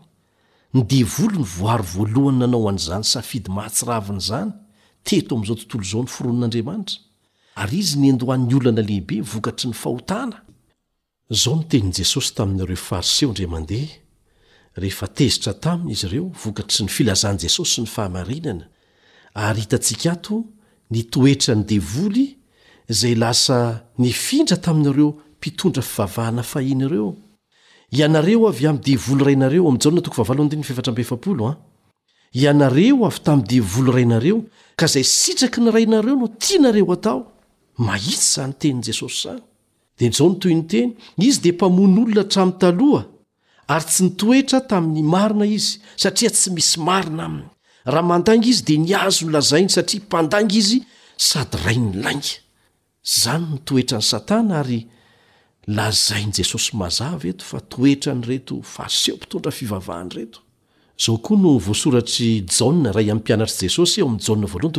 ny 0.73 0.81
devoly 0.89 1.38
ny 1.38 1.43
voaro 1.45 1.83
voalohany 1.86 2.39
nanao 2.41 2.63
an'izany 2.71 3.05
safidy 3.05 3.51
mahatsiraviny 3.53 4.21
izany 4.23 4.47
teto 5.05 5.38
amin'izao 5.38 5.55
tontolo 5.65 5.83
izao 5.91 6.01
ny 6.05 6.09
foron'andriamanitra 6.09 7.62
ary 7.62 7.79
izy 7.83 7.99
nyandohan'ny 8.01 8.55
olnana 8.57 8.81
lehibe 8.88 9.19
vokatry 9.33 9.69
ny 9.69 9.77
fahotana 9.77 10.39
izao 11.38 11.59
nitenin'i 11.59 11.93
jesosy 12.01 12.33
taminareo 12.39 12.79
fariseo 12.88 13.29
indriamandeha 13.29 14.79
rehefa 14.83 15.07
tezitra 15.13 15.53
taminy 15.62 15.93
izy 15.97 16.07
ireo 16.07 16.31
vokatry 16.43 16.86
ny 16.88 16.93
filazan' 16.95 17.39
jesosy 17.45 17.83
ny 17.86 17.89
fahamarinana 17.93 18.65
ary 19.45 19.67
hitantsika 19.67 20.09
ato 20.17 20.41
nitoetra 20.93 21.53
ny 21.59 21.67
devoly 21.75 22.25
izay 22.89 23.13
lasa 23.15 23.59
nifindra 23.99 24.57
taminareo 24.57 25.09
mpitondra 25.38 25.83
fivavahana 25.86 26.41
fahina 26.43 26.89
ireo 26.89 27.13
ianareo 27.97 28.47
avy 28.47 28.65
am 28.67 28.77
dil 28.77 28.99
rainareo 29.19 29.69
ah. 31.49 31.56
ianareo 32.34 33.06
avy 33.08 33.19
tami' 33.23 33.45
divolo 33.53 33.91
rainareo 33.97 34.38
ka 34.79 34.86
izay 34.86 35.03
sitraky 35.03 35.60
ny 35.65 35.69
rainareo 35.75 36.15
no 36.21 36.27
tianareo 36.43 36.91
atao 36.95 37.19
mahitsy 37.77 38.29
izany 38.32 38.53
tenin'i 38.62 38.84
jesosy 38.88 39.17
izany 39.36 39.41
dia 39.97 40.10
nzao 40.12 40.27
no 40.29 40.36
toy 40.41 40.53
ny 40.58 40.63
teny 40.71 40.89
izy 41.27 41.39
dia 41.43 41.53
mpamony 41.58 41.95
olona 42.03 42.23
trami 42.34 42.53
taloha 42.62 43.01
ary 43.73 43.86
tsy 43.91 44.01
nitoetra 44.08 44.60
tamin'ny 44.69 45.03
marina 45.13 45.45
izy 45.58 45.73
satria 46.03 46.29
tsy 46.36 46.49
misy 46.58 46.77
marina 46.88 47.23
aminy 47.29 47.47
raha 47.93 48.03
mandangy 48.12 48.49
izy 48.53 48.63
dia 48.67 48.77
niazo 48.88 49.21
ny 49.25 49.32
lazainy 49.36 49.69
satria 49.77 50.01
mpandangy 50.08 50.56
izy 50.62 50.79
sady 51.29 51.56
rainylainga 51.65 52.32
izany 53.12 53.43
notoetra 53.53 53.97
ny 54.01 54.06
satana 54.12 54.53
ary 54.63 54.79
lazain' 55.67 56.32
jesosy 56.34 56.76
mazava 56.78 57.28
eto 57.28 57.45
fa 57.45 57.60
toetra 57.60 58.13
ny 58.15 58.21
reto 58.28 58.62
fa 58.62 58.88
seho 58.89 59.17
mpitondra 59.17 59.52
fivavahany 59.52 60.10
reto 60.15 60.39
zao 61.04 61.17
koa 61.17 61.38
no 61.38 61.58
voasoratry 61.60 62.43
jaa 62.60 62.91
ray 62.91 63.10
ami'ympianatr'i 63.12 63.67
jesosy 63.69 64.02
eo 64.02 64.08
amin'n 64.08 64.19
jalh 64.19 64.71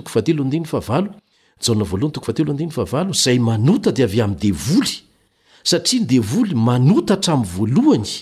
tokoo 2.11 3.11
izay 3.13 3.39
manota 3.41 3.93
dia 3.93 4.05
avy 4.07 4.21
mi'nydevoly 4.23 4.95
satria 5.65 6.01
ny 6.03 6.07
devoly 6.15 6.55
manota 6.55 7.17
htrami'ny 7.17 7.49
voalohany 7.57 8.13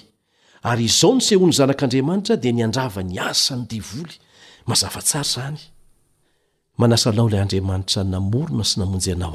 ary 0.63 0.85
izao 0.87 1.15
ny 1.15 1.21
sehoany 1.21 1.53
zanak'andriamanitra 1.59 2.37
dia 2.37 2.53
niandrava 2.53 3.03
ny 3.03 3.19
asany 3.19 3.67
devoly 3.75 4.15
mazavasar 4.67 5.25
zanyasaao 6.79 7.29
ilay 7.29 7.41
andriamanitra 7.43 8.05
namorona 8.05 8.65
sy 8.65 8.77
namonjyanao 8.81 9.35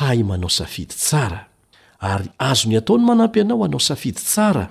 ay 0.00 0.22
hay 0.22 0.22
osa 0.48 0.66
ary 2.02 2.30
azo 2.38 2.68
ny 2.68 2.76
ataony 2.76 3.04
manampy 3.04 3.40
anao 3.40 3.62
hanao 3.62 3.80
safidy 3.80 4.18
tsara 4.20 4.66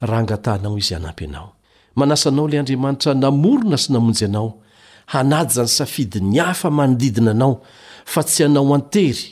raha 0.00 0.20
angatahnao 0.20 0.78
izy 0.78 0.94
hanampy 0.94 1.24
anao 1.24 1.48
manasanao 1.96 2.46
ilay 2.48 2.60
andriamanitra 2.60 3.12
namorona 3.24 3.76
sy 3.82 3.88
namonjy 3.94 4.24
anao 4.28 4.50
hanadza 5.12 5.62
ny 5.62 5.68
safidy 5.78 6.20
ny 6.20 6.38
hafa 6.46 6.70
manodidina 6.78 7.30
anao 7.36 7.54
fa 8.12 8.20
tsy 8.28 8.42
anao 8.44 8.74
antery 8.78 9.24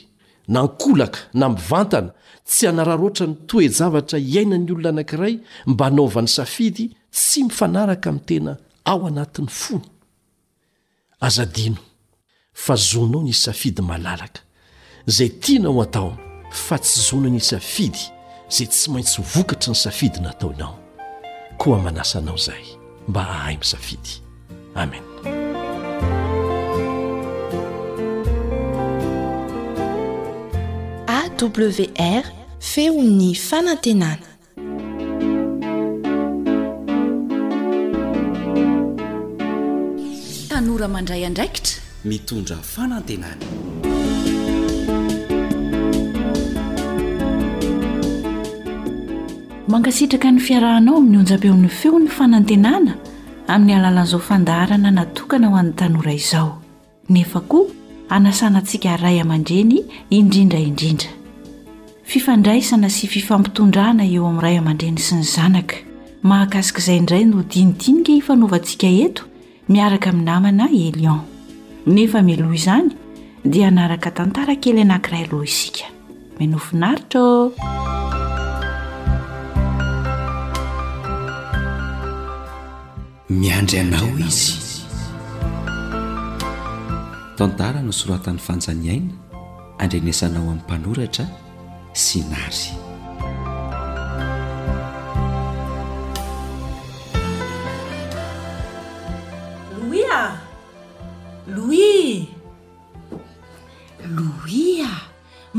nankolaka 0.55 1.19
na 1.39 1.45
mivantana 1.49 2.09
tsy 2.49 2.63
hanararoatra 2.67 3.25
nytoe 3.31 3.67
javatra 3.77 4.17
iainany 4.19 4.71
olona 4.71 4.89
anankiray 4.89 5.35
mba 5.71 5.83
hanaovany 5.85 6.27
safidy 6.27 6.85
tsy 7.15 7.39
mifanaraka 7.43 8.07
amin'y 8.09 8.25
tena 8.27 8.53
ao 8.89 8.99
anatin'ny 9.07 9.49
fony 9.59 9.85
azadino 11.27 11.81
fa 12.53 12.75
zonao 12.75 13.21
niy 13.27 13.37
safidy 13.45 13.81
malalaka 13.89 14.41
zay 15.15 15.29
tinao 15.43 15.81
atao 15.81 16.11
fa 16.53 16.77
tsy 16.79 16.99
zonana 17.09 17.35
isafidy 17.35 18.05
zay 18.49 18.67
tsy 18.67 18.91
maintsy 18.91 19.21
vokatry 19.33 19.71
ny 19.71 19.75
safidy 19.75 20.19
nataonao 20.19 20.79
koa 21.57 21.77
manasanao 21.81 22.35
izay 22.35 22.63
mba 23.07 23.23
hahai 23.23 23.57
misafidy 23.57 24.13
amen 24.75 25.03
awr 31.23 32.23
feony 32.59 33.35
fanantenana 33.35 34.27
tanoramandray 40.49 41.25
andraikitra 41.25 41.81
mitondra 42.05 42.57
fanantenana 42.57 43.47
mankasitraka 49.71 50.31
ny 50.31 50.39
fiarahanao 50.43 50.97
amin'ny 50.97 51.17
onjam-peon'ny 51.23 51.67
feo 51.69 51.95
n'ny 51.99 52.09
fanantenana 52.11 52.93
amin'ny 53.47 53.75
alalan'izao 53.77 54.19
fandaharana 54.19 54.91
natokana 54.91 55.47
ho 55.51 55.55
an'ny 55.55 55.71
tanora 55.79 56.11
izao 56.13 56.49
nefa 57.09 57.39
koa 57.39 57.69
anasanantsika 58.17 58.97
ray 59.01 59.21
aman-dreny 59.23 59.77
indrindra 60.09 60.59
indrindra 60.59 61.13
fifandraisana 62.13 62.89
sy 62.91 63.07
fifampitondrana 63.07 64.03
eo 64.11 64.25
amin'y 64.27 64.43
ray 64.45 64.57
aman-dreny 64.59 64.99
sy 64.99 65.21
ny 65.21 65.23
zanaka 65.35 65.79
mahakasikaizay 66.23 66.97
indray 66.99 67.23
no 67.31 67.45
dinidinika 67.53 68.11
ifanaovantsika 68.19 68.87
eto 69.07 69.23
miaraka 69.71 70.11
amin'ny 70.11 70.25
namana 70.31 70.65
elion 70.85 71.19
nefa 71.95 72.19
miloha 72.29 72.55
izany 72.59 72.91
dia 73.53 73.71
anaraka 73.71 74.11
tantara 74.19 74.59
kely 74.63 74.83
anankirayloh 74.87 75.43
isika 75.49 75.85
menofinaritra 76.37 77.23
miandry 83.41 83.79
anao 83.81 84.07
izy 84.21 84.45
tondara 87.39 87.81
no 87.81 87.91
soratan'ny 87.99 88.39
fanjaniaina 88.47 89.13
andrinesanao 89.81 90.43
amin'ny 90.43 90.59
mpanoratra 90.65 91.25
sy 92.03 92.19
nary 92.31 92.69
loi 99.87 100.05
a 100.09 100.21
los 101.55 101.67
loi 104.17 104.75
a 104.89 104.93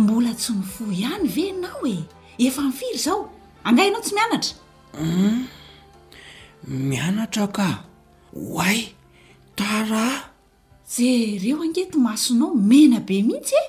mbola 0.01 0.33
tsy 0.41 0.53
mifo 0.61 0.85
ihany 1.01 1.27
ve 1.35 1.43
ianao 1.51 1.83
e 1.95 1.99
efa 2.47 2.63
mifiry 2.69 2.99
zao 3.07 3.19
angay 3.69 3.87
ianao 3.89 4.03
tsy 4.05 4.13
mianatra 4.17 4.55
mianatra 6.69 7.47
ka 7.57 7.69
ho 8.33 8.59
ay 8.67 8.81
tara 9.59 10.05
jereo 10.95 11.57
angeto 11.65 11.97
masonao 12.07 12.51
mena 12.71 12.99
be 13.07 13.17
mihitsy 13.29 13.57
e 13.65 13.67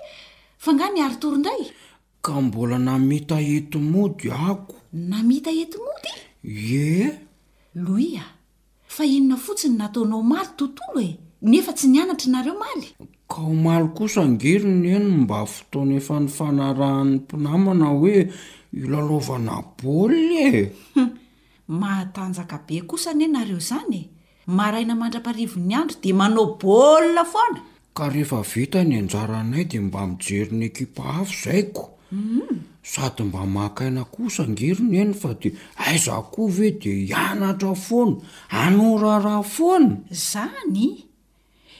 fanga 0.63 0.87
ny 0.93 0.99
arytorinday 1.05 1.61
ka 2.25 2.33
mbola 2.45 2.77
namita 2.87 3.37
etimody 3.55 4.27
ako 4.47 4.73
namita 5.11 5.51
etimody 5.63 6.13
e 6.83 7.11
loia 7.85 8.25
fa 8.95 9.03
inona 9.15 9.35
fotsiny 9.45 9.75
nataonao 9.79 10.21
maly 10.31 10.49
tontolo 10.59 10.99
e 11.09 11.11
nefa 11.49 11.71
tsy 11.77 11.85
nianatra 11.91 12.27
nareo 12.33 12.55
maly 12.63 12.87
ka 13.31 13.39
o 13.51 13.53
maly 13.65 13.87
kosa 13.97 14.19
angery 14.27 14.69
ny 14.81 14.87
eno 14.97 15.09
mba 15.23 15.39
fotony 15.53 15.93
efa 15.99 16.15
ny 16.23 16.29
fanarahan'ny 16.37 17.15
mpinamana 17.21 17.87
hoe 17.99 18.17
ilalaovana 18.81 19.55
baoly 19.77 20.21
e 20.47 20.49
mahatanjaka 21.67 22.57
be 22.67 22.81
kosa 22.81 23.13
nye 23.13 23.27
nareo 23.27 23.57
izany 23.57 23.95
e 23.97 24.03
maraina 24.47 24.95
mandra-paharivon'ny 24.95 25.73
andro 25.73 25.97
dia 26.01 26.13
manao 26.13 26.55
bolina 26.61 27.25
foana 27.25 27.61
ka 27.97 28.09
rehefa 28.09 28.41
vita 28.41 28.83
ny 28.83 28.97
anjara 28.99 29.39
anay 29.39 29.65
dia 29.65 29.81
mba 29.81 30.07
mijery 30.07 30.51
ny 30.55 30.65
ekipa 30.69 31.03
avo 31.19 31.31
izaikoum 31.33 31.91
mm. 32.11 32.59
sady 32.83 33.23
mba 33.23 33.45
mahakaina 33.45 34.03
kosa 34.05 34.45
ngiryny 34.47 34.97
eny 35.01 35.13
fa 35.13 35.33
dia 35.33 35.51
aiza 35.77 36.21
koa 36.21 36.51
ve 36.51 36.71
dia 36.79 36.93
hianatra 36.93 37.73
foany 37.75 38.13
anora 38.49 39.17
raha 39.25 39.43
foano 39.55 40.05
zany 40.09 41.09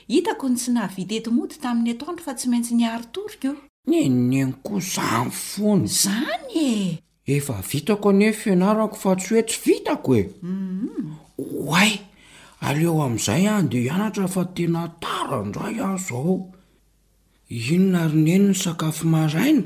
hitako 0.10 0.50
ny 0.50 0.56
tsy 0.58 0.70
nahavita 0.72 1.14
etimody 1.16 1.56
tamin'ny 1.62 1.92
atoandro 1.94 2.24
fa 2.26 2.34
tsy 2.34 2.50
maintsy 2.50 2.74
ny 2.74 2.90
aritoryko 2.90 3.54
nenneny 3.88 4.54
koa 4.66 4.82
izany 4.82 5.30
foana 5.30 5.86
izany 5.86 6.44
e 6.70 6.78
efa 7.28 7.54
vitako 7.72 8.10
ane 8.10 8.34
fianarako 8.34 8.96
fa 8.96 9.16
tsy 9.16 9.34
hoe 9.34 9.44
tsy 9.44 9.58
vitako 9.66 10.16
e 10.16 10.30
mm-hmm. 10.42 11.16
oay 11.68 11.92
aleo 12.62 13.02
amin'izay 13.02 13.48
an 13.48 13.70
dea 13.70 13.82
ianatra 13.90 14.26
efa 14.26 14.46
tena 14.56 14.82
tarandray 15.02 15.76
azo 15.94 16.16
ao 16.16 16.36
ino 17.50 17.86
na 17.92 18.04
arineny 18.06 18.48
ny 18.50 18.54
sakafo 18.54 19.06
maraina 19.08 19.64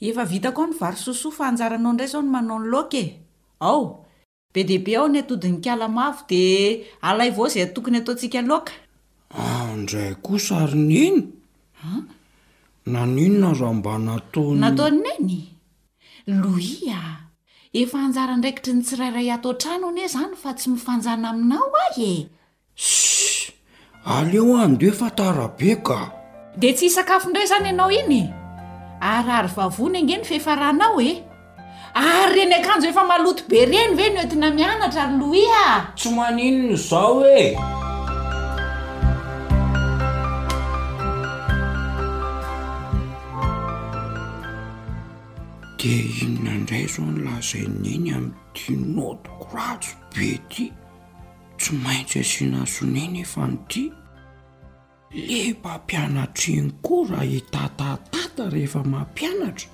efa 0.00 0.24
vitako 0.24 0.62
ao 0.62 0.66
ny 0.66 0.74
vary 0.80 0.96
sosoa 0.96 1.32
fa 1.32 1.44
hanjaranao 1.46 1.92
indray 1.92 2.06
izao 2.08 2.22
no 2.22 2.28
manao 2.30 2.58
ny 2.58 2.68
laoka 2.70 2.96
e 2.98 3.06
ao 3.60 4.06
be 4.54 4.64
deaibe 4.64 4.96
ao 4.96 5.08
ny 5.08 5.18
atodi 5.18 5.48
ny 5.50 5.60
kala 5.60 5.88
mavo 5.88 6.24
dia 6.28 6.78
alay 7.02 7.30
vao 7.30 7.46
izay 7.46 7.72
tokony 7.74 8.00
hataontsika 8.00 8.42
laoka 8.42 8.72
andray 9.72 10.12
ah, 10.12 10.14
kosa 10.14 10.58
arineny 10.64 11.22
na 12.86 13.06
nenona 13.06 13.50
ara 13.52 13.72
mbanataoy 13.72 14.56
nataonneny 14.58 15.51
lois 16.26 16.82
a 16.88 17.16
efa 17.72 17.98
anjara 17.98 18.36
ndraikitry 18.38 18.72
nytsirairay 18.78 19.32
atao 19.34 19.52
n-trano 19.58 19.90
n 19.90 19.98
e 19.98 20.04
izany 20.06 20.34
fa 20.38 20.54
tsy 20.54 20.70
mifanjana 20.70 21.30
aminao 21.34 21.66
ah 21.74 21.98
e 22.02 22.26
ss 22.78 23.50
aleo 24.04 24.54
andehoe 24.56 24.94
fatarabe 24.96 25.76
ka 25.82 26.00
dia 26.56 26.72
tsy 26.74 26.84
hisakafoindray 26.86 27.44
izany 27.44 27.66
ianao 27.70 27.90
iny 27.90 28.28
ary 29.00 29.30
ary 29.38 29.48
vavona 29.56 29.98
ange 29.98 30.16
ny 30.16 30.24
fehefarahanao 30.30 30.96
e 31.02 31.10
ary 31.94 32.32
reny 32.34 32.54
akanjo 32.54 32.88
efa 32.88 33.04
maloto 33.10 33.42
be 33.50 33.66
reny 33.66 33.94
ve 33.98 34.10
nooentina 34.14 34.50
mianatra 34.54 35.02
ary 35.02 35.14
loi 35.18 35.44
a 35.66 35.68
tsy 35.98 36.08
maninono 36.14 36.72
izao 36.78 37.26
e 37.26 37.56
de 45.82 45.94
inona 46.22 46.52
indray 46.54 46.86
zao 46.86 47.04
no 47.06 47.22
lazaineny 47.26 48.10
amin'nytia 48.14 48.74
notokoratso 48.96 49.94
be 50.14 50.26
ty 50.50 50.64
tsy 51.58 51.70
maintsy 51.84 52.18
asiana 52.22 52.60
soneny 52.74 53.16
efa 53.24 53.42
nyti 53.50 53.82
le 55.26 55.38
mpampianatr 55.54 56.44
iny 56.54 56.68
koa 56.84 57.06
raha 57.10 57.26
hitatatata 57.32 58.42
rehefa 58.52 58.80
mampianatra 58.92 59.70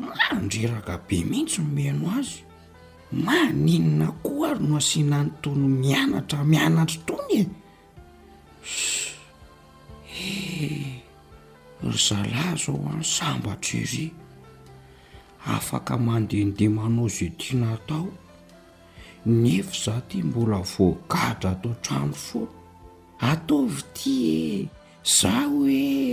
mlandreraka 0.00 0.94
be 1.06 1.16
mihitsy 1.30 1.58
no 1.66 1.72
meno 1.76 2.06
azy 2.18 2.36
maninona 3.26 4.08
koa 4.24 4.48
ary 4.52 4.62
no 4.68 4.76
asianany 4.78 5.28
tony 5.42 5.66
mianatra 5.80 6.40
mianatra 6.52 7.00
tony 7.08 7.36
es 7.40 9.10
e 10.30 10.30
ry 11.82 11.92
zalay 12.06 12.54
zao 12.62 12.76
any 12.94 13.04
sambatra 13.16 13.78
iry 13.82 14.06
afaka 15.46 15.96
mandehanydemanao 15.98 17.08
zay 17.08 17.30
tia 17.38 17.58
natao 17.60 18.08
ny 19.26 19.46
efy 19.60 19.74
zah 19.84 20.00
ty 20.08 20.18
mbola 20.22 20.58
voagadra 20.72 21.50
atao 21.54 21.74
tranro 21.82 22.14
fo 22.26 22.40
ataovy 23.30 23.80
ty 23.96 24.14
e 24.64 24.68
za 25.16 25.30
hoe 25.50 26.06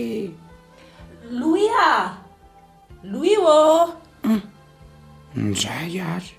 loui 1.39 1.65
a 1.87 1.91
lois 3.11 3.39
o 3.57 3.57
nizay 5.35 5.95
ary 6.13 6.31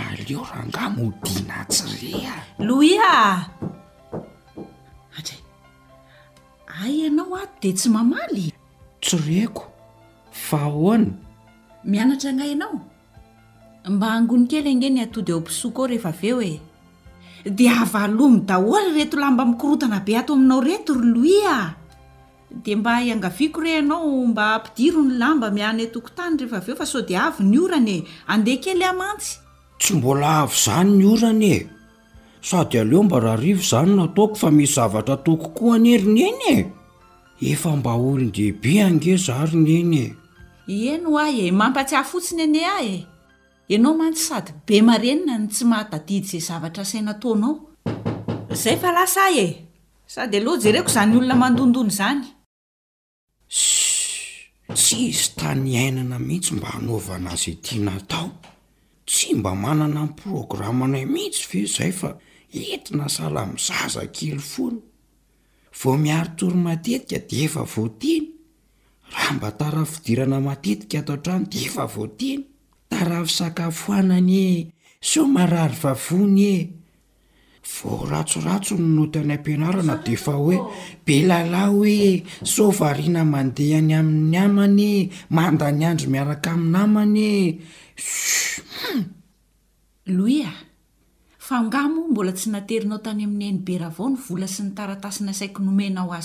aleoraha 0.00 0.68
ngamodina 0.70 1.58
tsi 1.72 1.86
re 2.00 2.20
a 2.32 2.34
loi 2.66 2.92
a 3.14 3.16
ada 5.18 5.36
ay 6.82 6.94
ianao 7.04 7.34
ato 7.42 7.56
de 7.62 7.70
tsy 7.78 7.88
mamaly 7.94 8.46
tsy 9.02 9.16
reko 9.26 9.64
fa 10.46 10.58
hoana 10.74 11.12
mianatra 11.84 12.30
anay 12.30 12.50
ianao 12.50 12.80
mba 13.90 14.06
hangony 14.10 14.46
kely 14.50 14.68
angeny 14.74 15.00
atody 15.02 15.32
ao 15.32 15.40
mpisoako 15.40 15.82
ao 15.82 15.86
rehefa 15.88 16.08
aveo 16.08 16.42
e 16.42 16.60
dia 17.50 17.80
ava 17.82 18.04
aloha 18.04 18.30
my 18.30 18.40
daholy 18.46 18.90
reto 18.94 19.16
lamba 19.16 19.44
mikorotana 19.46 20.00
be 20.04 20.12
atao 20.18 20.36
aminao 20.36 20.60
reto 20.60 20.92
ry 20.94 21.08
loi 21.14 21.40
a 21.46 21.74
de 22.64 22.76
mba 22.76 22.92
hiangaviako 23.02 23.60
ire 23.62 23.70
ianao 23.78 24.26
mba 24.26 24.44
ampidiro 24.54 25.02
ny 25.02 25.14
lamba 25.18 25.50
miana 25.50 25.82
e 25.82 25.86
tokontany 25.86 26.36
rehefa 26.40 26.56
aveo 26.56 26.76
fa 26.76 26.86
so 26.86 27.00
di 27.00 27.16
avy 27.16 27.44
ny 27.44 27.58
orany 27.58 27.96
e 27.96 28.04
andeha 28.26 28.62
kely 28.64 28.84
hamantsy 28.84 29.38
tsy 29.80 29.94
mbola 29.94 30.42
avy 30.42 30.54
izany 30.58 30.90
ny 30.98 31.04
orana 31.14 31.50
e 31.56 31.66
sady 32.42 32.78
aleo 32.78 33.02
mba 33.02 33.20
raha 33.20 33.36
rivo 33.36 33.62
izany 33.62 33.92
nataoko 33.96 34.34
fa 34.34 34.50
mi 34.50 34.66
zavatra 34.66 35.16
taokokoa 35.16 35.76
any 35.76 35.94
erin 35.94 36.18
eny 36.28 36.48
e 37.40 37.52
efa 37.52 37.70
mba 37.76 37.92
olon 37.94 38.32
deibe 38.34 38.72
angezarineny 38.82 39.94
e 40.04 40.06
eno 40.76 41.18
ahy 41.18 41.48
e 41.48 41.52
mampatsy 41.52 41.96
ah 41.96 42.04
fotsiny 42.04 42.42
any 42.42 42.64
ahy 42.64 42.94
e 42.94 43.06
ianao 43.74 43.94
mantsy 43.94 44.22
sady 44.28 44.52
be 44.66 44.82
marenina 44.82 45.38
no 45.38 45.46
tsy 45.48 45.64
mahadadidy 45.64 46.26
izay 46.36 46.40
zavatra 46.40 46.84
sainataonao 46.84 47.56
zay 48.54 48.76
fa 48.76 48.92
lasa 48.92 49.30
y 49.30 49.38
e 49.38 49.66
sady 50.06 50.40
lohajereko 50.40 50.88
izany 50.90 51.16
olona 51.16 51.34
mandondony 51.34 51.88
izany 51.88 52.22
su 53.48 53.84
tsy 54.74 55.06
izy 55.08 55.30
ta 55.36 55.54
ny 55.54 55.76
ainana 55.78 56.18
mihitsy 56.18 56.54
mba 56.54 56.68
hanaovana 56.70 57.30
azay 57.30 57.54
etia 57.54 57.78
natao 57.84 58.30
tsy 59.06 59.34
mba 59.34 59.54
manana 59.54 60.00
in' 60.00 60.14
programanay 60.20 61.06
mihitsy 61.06 61.44
ve 61.52 61.58
izay 61.64 61.92
fa 61.92 62.16
enti 62.52 62.96
na 62.96 63.08
salamizaza 63.08 64.06
kily 64.06 64.38
fono 64.38 64.80
vo 65.82 65.96
miarotory 65.96 66.56
matetika 66.56 67.18
de 67.18 67.36
efa 67.44 67.62
votiny 67.62 68.27
raha 69.12 69.32
mba 69.34 69.50
tarafidirana 69.56 70.40
matetika 70.40 70.98
atao 71.00 71.16
n-trano 71.16 71.46
di 71.48 71.58
efa 71.66 71.84
vaoteany 71.92 72.44
tarafisakafoanany 72.88 74.36
e 74.46 74.72
soo 75.00 75.26
marary 75.28 75.76
vavony 75.82 76.40
e 76.56 76.58
vo 77.72 77.90
ratsoratso 78.10 78.74
nonot 78.78 79.16
any 79.16 79.32
am-pianarana 79.34 79.94
dea 80.04 80.16
fa 80.24 80.32
hoe 80.40 80.56
belalahy 81.04 81.74
ho 81.74 81.84
e 81.84 82.24
so 82.52 82.64
variana 82.78 83.22
mandeha 83.32 83.80
ny 83.88 83.92
amin'ny 84.00 84.36
amany 84.46 84.84
e 85.00 85.10
mandany 85.36 85.84
andro 85.84 86.06
miaraka 86.14 86.50
amin'n 86.56 86.80
amany 86.84 87.22
e 87.22 87.44
s 87.96 88.08
hmm. 88.80 89.04
loisa 90.16 90.50
fangamo 91.48 92.00
mbola 92.10 92.32
tsy 92.32 92.48
naterinao 92.52 92.98
tany 93.04 93.24
amin'ny 93.24 93.46
eny 93.52 93.60
bera 93.66 93.88
vao 93.96 94.08
n 94.08 94.14
vola 94.16 94.46
sy 94.48 94.62
ny 94.64 94.70
taratasina 94.76 95.32
saiko 95.36 95.60
noena 95.62 96.04
oa 96.04 96.18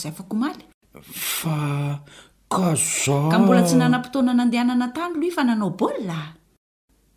ka 3.31 3.37
mbola 3.41 3.61
tsy 3.67 3.75
nanam-potoana 3.81 4.33
n'andehanana 4.37 4.87
tany 4.95 5.13
lohy 5.19 5.31
fa 5.35 5.41
nanao 5.49 5.71
baolina 5.79 6.17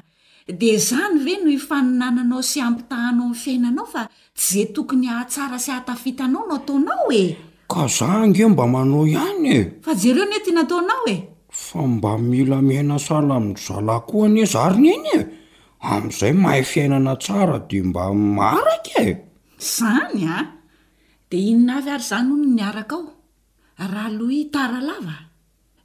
dia 0.60 0.74
izany 0.80 1.18
ve 1.26 1.34
no 1.44 1.50
ifaninananao 1.58 2.42
sy 2.52 2.60
ampitahanao 2.62 3.26
aminy 3.26 3.40
fiainanao 3.44 3.88
fa 3.94 4.02
tsy 4.36 4.68
ze 4.68 4.74
tokony 4.74 5.08
hahatsara 5.08 5.60
sy 5.60 5.72
hahatafitanao 5.72 6.44
no 6.50 6.58
taonao 6.68 7.12
e 7.12 7.38
ka 7.70 7.88
zah 7.88 8.22
ange 8.24 8.46
mba 8.48 8.68
manao 8.68 9.06
ihany 9.08 9.48
e 9.58 9.60
fa 9.84 9.92
je 10.00 10.14
reo 10.14 10.26
neety 10.26 10.52
nataonao 10.52 11.06
e 11.16 11.18
fa 11.50 11.82
mba 11.88 12.18
mila 12.18 12.62
mihaina 12.62 12.98
sala 13.00 13.36
amin'ny 13.36 13.60
zalahy 13.66 14.04
koa 14.10 14.28
nye 14.28 14.46
zary 14.46 14.78
ny 14.78 14.92
any 14.94 15.10
e 15.20 15.22
amin'izay 15.92 16.34
mahay 16.34 16.64
fiainana 16.72 17.16
tsara 17.18 17.58
dia 17.70 17.84
mba 17.90 18.14
maraka 18.38 18.98
e 19.10 19.12
izany 19.60 20.24
a 20.36 20.38
dia 21.30 21.42
inona 21.52 21.74
avy 21.80 21.90
ary 21.92 22.02
izany 22.04 22.28
ohono 22.32 22.48
nyaraka 22.60 22.96
ao 22.96 23.08
raha 23.94 24.10
aloi 24.12 24.40
taralava 24.54 25.16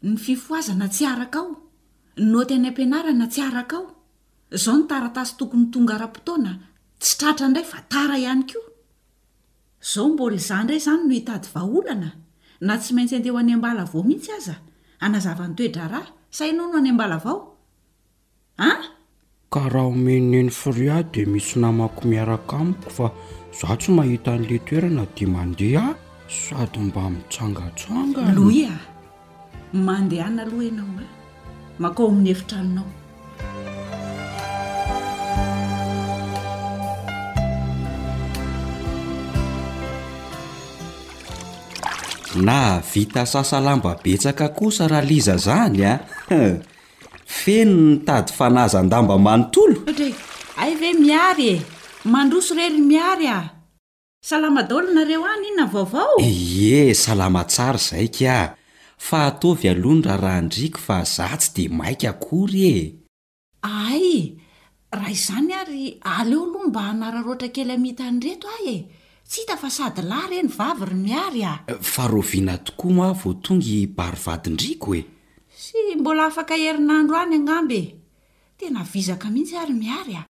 ny 0.08 0.16
fifoazana 0.24 0.86
tsy 0.92 1.04
araka 1.12 1.38
ao 1.42 1.50
nyno 2.18 2.40
teny 2.48 2.66
ampianarana 2.68 3.26
tsy 3.32 3.40
araka 3.48 3.76
ao 3.78 3.84
izaho 4.56 4.76
ny 4.80 4.86
taratasy 4.90 5.32
tokony 5.38 5.66
tonga 5.72 5.94
ara-potoana 5.94 6.52
tsy 7.00 7.14
tratra 7.18 7.46
indray 7.48 7.64
fa 7.70 7.78
tara 7.92 8.16
ihany 8.20 8.44
koa 8.50 8.60
izaho 9.82 10.08
mbola 10.12 10.34
izah 10.40 10.60
ndray 10.64 10.78
izany 10.82 11.02
no 11.06 11.12
hitady 11.18 11.46
vaholana 11.54 12.08
na 12.68 12.74
tsy 12.80 12.90
maintsy 12.94 13.14
andehho 13.16 13.38
any 13.42 13.52
ambala 13.56 13.80
avao 13.84 14.02
mihitsy 14.08 14.30
aza 14.38 14.54
anazavany 15.04 15.54
toedra 15.58 15.84
raa 15.92 16.06
sainao 16.38 16.66
no 16.72 16.78
any 16.82 16.90
ambala 16.92 17.14
avao 17.20 17.36
an 18.68 18.80
ka 19.52 19.64
raha 19.72 19.88
omenneny 19.92 20.50
firia 20.60 20.96
dia 21.12 21.26
misy 21.32 21.52
namako 21.64 22.00
miaraka 22.10 22.54
amiko 22.62 22.88
fa 22.96 23.06
zaho 23.58 23.76
tsy 23.80 23.90
mahita 23.96 24.28
an'ilay 24.36 24.60
toerana 24.68 25.04
di 25.16 25.24
mandeha 25.34 25.86
sady 26.40 26.78
mba 26.86 27.02
mitsangatsanga 27.16 28.32
loia 28.38 28.76
mandehana 29.86 30.42
aloha 30.44 30.62
ianao 30.68 30.90
a 31.02 31.06
mankao 31.82 32.08
amin'ny 32.12 32.30
efitraninao 32.36 32.90
na 42.38 42.78
vita 42.80 43.26
sasalamba 43.26 43.98
betsaka 44.04 44.48
kosa 44.54 44.86
raha 44.88 45.02
liza 45.02 45.34
zany 45.36 45.82
a 45.82 45.98
ah? 46.30 46.56
feny 47.42 47.74
ny 47.74 47.94
tady 48.06 48.30
fanahzandamba 48.32 49.18
manontolo 49.18 49.82
d 49.98 50.14
ay 50.58 50.74
ve 50.78 50.90
miary 50.94 51.48
e 51.54 51.54
mandroso 52.06 52.54
rery 52.54 52.80
miary 52.82 53.26
a 53.26 53.34
ah. 53.38 53.44
salama 54.22 54.62
daholonareo 54.62 55.26
any 55.26 55.48
inona 55.50 55.66
vaovaoye 55.72 56.88
eh, 56.90 56.94
salama 56.94 57.42
tsary 57.50 57.78
zaika 57.78 58.30
a 58.32 58.38
ah. 58.42 58.50
fahataovy 58.98 59.66
alohny 59.72 60.02
raha 60.06 60.18
raha 60.22 60.40
ndriko 60.46 60.78
fa 60.78 61.02
za 61.04 61.34
tsy 61.36 61.50
de 61.56 61.64
mainka 61.78 62.10
akory 62.14 62.58
e 62.78 62.80
ay 63.66 64.06
raha 64.92 65.10
izany 65.10 65.52
ary 65.60 65.84
aleo 66.18 66.40
aloha 66.46 66.66
mba 66.70 66.80
hanara 66.86 67.20
roatra 67.26 67.48
kely 67.54 67.72
amitanyreto 67.74 68.46
ahy 68.58 68.74
e 68.74 68.78
tsy 69.30 69.42
ita 69.46 69.54
fa 69.56 69.68
sady 69.70 70.02
lahy 70.10 70.38
reny 70.40 70.48
vavy 70.56 70.86
ry 70.88 70.94
miary 70.96 71.42
ao 71.44 71.58
eh, 71.70 71.78
fahroviana 71.80 72.56
tokoa 72.58 72.92
ma 72.98 73.12
vo 73.20 73.30
tongy 73.46 73.86
barovadindriko 73.86 74.90
oe 74.94 75.02
sy 75.56 75.94
mbola 76.00 76.26
afaka 76.26 76.56
herinandro 76.58 77.14
any 77.14 77.36
anamby 77.38 77.78
e 77.78 77.94
tena 78.58 78.82
vizaka 78.92 79.30
mihitsy 79.30 79.54
ary 79.62 79.74
miary 79.74 80.16
ao 80.18 80.26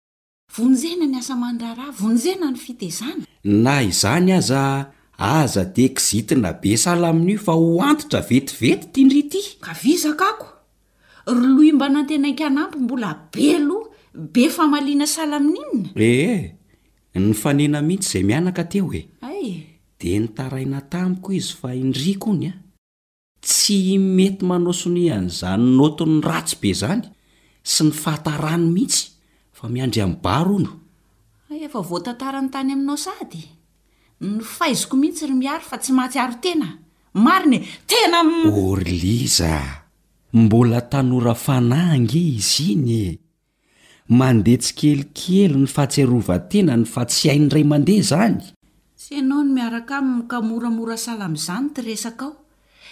vonjena 0.55 1.05
ny 1.11 1.17
asa 1.19 1.35
mandraraha 1.35 1.91
vonjena 1.91 2.47
ny 2.51 2.55
fitezana 2.57 3.25
na 3.43 3.75
izany 3.83 4.31
aza 4.31 4.61
aza 5.19 5.65
te 5.75 5.89
kizitina 5.91 6.53
be 6.53 6.77
sala 6.77 7.11
amin'io 7.11 7.39
fa 7.43 7.51
hoantotra 7.51 8.23
vetivety 8.29 8.87
ti 8.95 9.03
ndryty 9.03 9.43
ka 9.59 9.75
vizaka 9.83 10.23
ako 10.31 10.47
roloimba 11.35 11.89
nantena 11.91 12.31
inkanampo 12.31 12.79
mbola 12.79 13.27
belo 13.33 13.91
be 14.31 14.47
famaliana 14.47 15.03
sala 15.07 15.35
amin'inona 15.43 15.91
ehe 15.99 16.37
ny 17.15 17.31
fanena 17.33 17.79
mihitsy 17.81 18.19
izay 18.19 18.27
mianaka 18.27 18.63
teo 18.67 18.91
e 18.91 19.01
dia 19.99 20.19
nitaraina 20.19 20.81
tamiko 20.91 21.31
izy 21.31 21.53
fa 21.55 21.71
indriko 21.71 22.33
ny 22.35 22.43
a 22.51 22.53
tsy 23.39 23.95
mety 23.99 24.43
manosono 24.45 24.99
iany 24.99 25.31
izany 25.31 25.63
notony 25.77 26.19
ratsy 26.25 26.59
be 26.61 26.73
zany 26.75 27.05
sy 27.63 27.87
ny 27.87 27.91
fahatarany 27.95 28.67
mihitsy 28.71 29.15
fa 29.55 29.71
miandry 29.71 30.03
amy 30.03 30.17
baro 30.21 30.55
ono 30.59 30.71
efa 31.65 31.79
voa 31.79 32.03
tantarany 32.03 32.51
tany 32.51 32.75
aminao 32.75 32.99
sady 32.99 33.47
nyfaiziko 34.19 34.99
mihitsy 34.99 35.25
ry 35.31 35.35
miaro 35.39 35.63
fa 35.63 35.77
tsy 35.79 35.93
maty 35.95 36.19
aro 36.19 36.35
tena 36.43 36.67
marin 37.15 37.53
e 37.57 37.59
tena 37.87 38.19
orliza 38.51 39.87
mbola 40.35 40.81
tanora 40.91 41.31
fanahange 41.33 42.19
izy 42.35 42.71
iny 42.75 42.89
e 43.03 43.05
mandeha 44.11 44.59
tsy 44.61 44.73
kelikely 44.77 45.49
ny 45.49 45.69
faatserovantenany 45.69 46.85
fa 46.85 47.03
tsy 47.09 47.29
hain'diray 47.31 47.65
mandeha 47.65 47.97
izany 48.01 48.37
tsy 48.93 49.17
ianao 49.17 49.41
no 49.41 49.53
miaraka 49.53 49.97
aminy 49.99 50.27
kamoramora 50.29 50.97
sala 50.97 51.25
mi'izany 51.29 51.73
ty 51.73 51.81
resakaao 51.81 52.33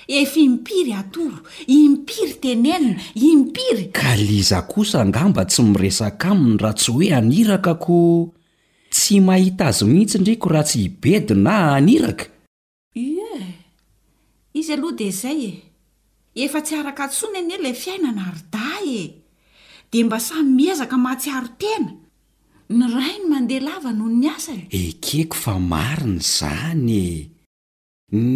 efa 0.08 0.40
impiry 0.42 0.94
atoro 0.98 1.38
impiry 1.70 2.34
tenenina 2.42 2.98
impiry 3.14 3.92
ka 3.94 4.16
liza 4.18 4.62
kosa 4.66 5.02
angamba 5.06 5.46
tsy 5.46 5.62
miresaka 5.62 6.34
aminy 6.34 6.58
ra 6.58 6.74
tsy 6.74 6.90
hoe 6.92 7.08
aniraka 7.14 7.76
ko 7.78 8.34
tsy 8.90 9.20
mahita 9.22 9.70
azy 9.70 9.86
mihitsy 9.86 10.18
ndriky 10.18 10.42
ko 10.42 10.48
raha 10.50 10.64
tsy 10.66 10.80
hibedy 10.90 11.38
na 11.38 11.78
aniraka 11.78 12.26
ie 12.98 13.54
izy 14.58 14.74
aloha 14.74 14.98
dia 14.98 15.14
izay 15.14 15.46
e 15.46 15.54
efa 16.42 16.62
tsy 16.66 16.74
araka 16.74 17.06
tsony 17.08 17.38
any 17.38 17.54
e 17.54 17.58
ila 17.62 17.70
fiainana 17.78 18.34
aryda 18.34 18.66
e 18.82 19.23
diea 19.94 20.06
mba 20.06 20.20
samy 20.20 20.50
miezaka 20.58 20.98
matsiaro 21.06 21.48
tena 21.62 21.92
ny 22.78 22.86
rainy 22.96 23.26
mandeha 23.32 23.62
lava 23.68 23.92
noho 23.98 24.10
ny 24.22 24.28
asany 24.36 24.66
ekeko 24.82 25.36
fa 25.44 25.54
mariny 25.72 26.20
zany 26.34 26.90
e 26.98 27.30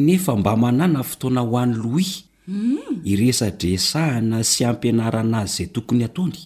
nefa 0.05 0.33
mba 0.39 0.53
manana 0.63 1.01
fotoana 1.03 1.41
ho 1.41 1.55
any 1.63 1.75
louis 1.81 2.11
hmm. 2.45 3.01
iresadresahana 3.11 4.43
sy 4.51 4.59
ampianarana 4.69 5.37
azy 5.45 5.55
zay 5.57 5.67
tokony 5.75 6.03
hatony 6.05 6.39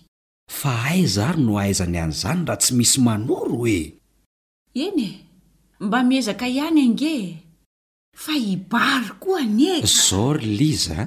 fa 0.60 0.72
aiza 0.96 1.22
ary 1.30 1.42
no 1.46 1.54
ahaizany 1.60 1.98
anyizany 2.04 2.42
raha 2.48 2.58
tsy 2.62 2.72
misy 2.80 2.98
manoro 3.08 3.60
e 3.68 3.80
eny 4.86 5.00
e 5.08 5.10
mba 5.86 5.98
miezaka 6.10 6.46
ihany 6.58 6.82
ange 6.88 7.14
fa 8.24 8.32
hibary 8.46 9.12
koa 9.22 9.44
ni 9.56 9.66
ek 9.78 9.84
ozaory 9.90 10.46
liza 10.60 10.98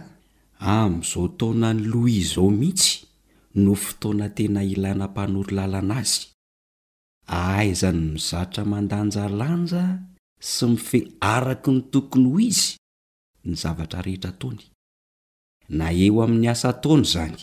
am'izao 0.77 1.27
taonaany 1.41 1.81
louis 1.91 2.27
zao 2.37 2.49
mihitsy 2.61 2.93
no 3.55 3.75
fotoana 3.75 4.29
tena 4.39 4.61
ilana 4.73 5.07
mpanoro 5.09 5.51
lalana 5.57 5.95
azy 6.05 6.21
ay 7.27 7.75
zany 7.81 8.01
mizatra 8.15 8.63
mandanja 8.73 9.25
lanja 9.41 9.85
sy 10.51 10.65
mife 10.73 10.99
araky 11.35 11.71
ny 11.75 11.81
tokony 11.93 12.27
ho 12.31 12.37
izy 12.51 12.69
ny 13.47 13.55
zavatra 13.63 14.01
rehetra 14.07 14.33
taony 14.41 14.63
na 15.79 15.87
eo 16.07 16.19
aminy 16.25 16.49
asa 16.53 16.71
-taony 16.79 17.05
zany 17.13 17.39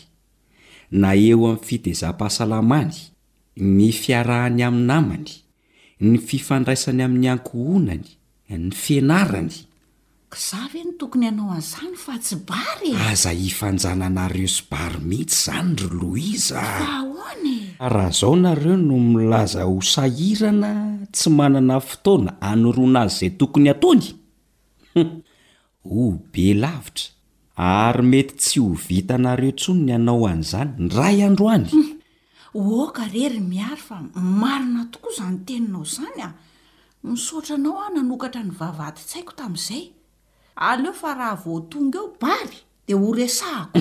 na 1.01 1.09
eo 1.28 1.45
ami 1.51 1.64
fidezahpahasalamany 1.68 2.93
ny 3.76 3.86
fiarahany 4.01 4.62
aminamany 4.68 5.30
ny 6.07 6.14
fifandraisany 6.28 7.01
ami'ny 7.07 7.28
ankohonany 7.34 8.07
ny 8.64 8.72
fianarany 8.84 9.55
za 10.36 10.64
ve 10.74 10.84
no 10.84 10.92
tokony 10.98 11.28
anao 11.28 11.52
an'izany 11.52 11.96
fa 12.04 12.14
tsy 12.24 12.36
baryeaza 12.48 13.32
ifanjananareo 13.36 14.48
sy 14.54 14.64
bary 14.72 15.00
mihitsy 15.10 15.36
izany 15.38 15.76
ro 15.82 15.90
loizaaahoany 16.00 17.56
ka 17.80 17.88
raha 17.90 18.10
izao 18.10 18.36
nareo 18.36 18.76
no 18.78 18.98
milaza 19.14 19.64
hosahirana 19.64 20.72
tsy 21.14 21.30
manana 21.38 21.78
fotoana 21.88 22.32
anoroana 22.52 23.02
azy 23.02 23.14
izay 23.26 23.32
tokony 23.40 23.70
atony 23.74 24.06
ho 25.88 26.02
be 26.32 26.46
lavitra 26.54 27.06
ary 27.58 28.04
mety 28.12 28.34
tsy 28.42 28.60
ho 28.64 28.70
vita 28.88 29.14
anareo 29.20 29.52
ntso 29.52 29.72
ny 29.84 29.92
anao 29.98 30.26
an'izany 30.32 30.72
ndra 30.86 31.06
iandro 31.12 31.46
any 31.56 31.68
oka 32.84 33.04
rery 33.14 33.40
miary 33.52 33.82
fa 33.88 33.96
marina 34.42 34.82
tokoa 34.92 35.12
izany 35.14 35.38
teninao 35.48 35.84
izany 35.90 36.20
a 36.26 36.30
misaotra 37.08 37.56
anao 37.60 37.78
a 37.86 37.92
nanokatra 37.96 38.42
ny 38.48 38.52
vavatytsaiko 38.60 39.34
tamin'izay 39.40 39.86
aleofa 40.56 41.14
raha 41.14 41.36
voatonga 41.43 41.99
eo 41.99 42.10
bary 42.22 42.58
dia 42.88 42.95
horesahako 42.95 43.80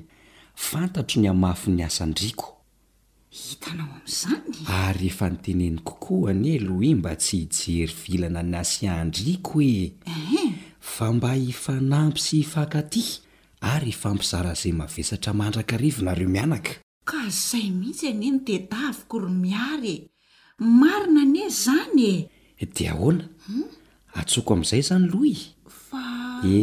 fantatro 0.66 1.16
ny 1.22 1.28
hamafy 1.28 1.70
ny 1.76 1.82
asandriko 1.88 2.48
hitanao 3.38 3.88
amin'izany 3.94 4.54
ary 4.80 5.06
ehefa 5.06 5.28
nyteneny 5.30 5.78
kokoani 5.86 6.54
eloh 6.56 6.82
i 6.82 6.94
mba 6.94 7.12
tsy 7.16 7.36
hijery 7.56 7.94
vilana 8.04 8.42
ny 8.42 8.56
asi 8.58 8.88
andriako 8.88 9.58
oem 9.58 9.92
eh, 10.04 10.26
eh. 10.40 10.52
fa 10.80 11.12
mba 11.12 11.32
hifanampy 11.32 12.20
sy 12.20 12.36
hifankaty 12.36 13.04
ary 13.60 13.92
fampizara 13.92 14.52
izay 14.52 14.72
mavesatra 14.72 15.32
mandrakarivonareo 15.32 16.28
mianaka 16.28 16.70
ka 17.08 17.16
izay 17.28 17.66
mihitsy 17.78 18.06
ane 18.12 18.30
notedavyko 18.30 19.14
ry 19.24 19.30
miary 19.42 19.94
e 20.04 20.10
marina 20.80 21.20
aney 21.24 21.42
izany 21.48 22.04
e 22.56 22.64
dia 22.74 22.92
hoana 22.98 23.24
atsoko 24.18 24.50
amin'izay 24.54 24.80
izany 24.84 25.06
loya 25.08 25.48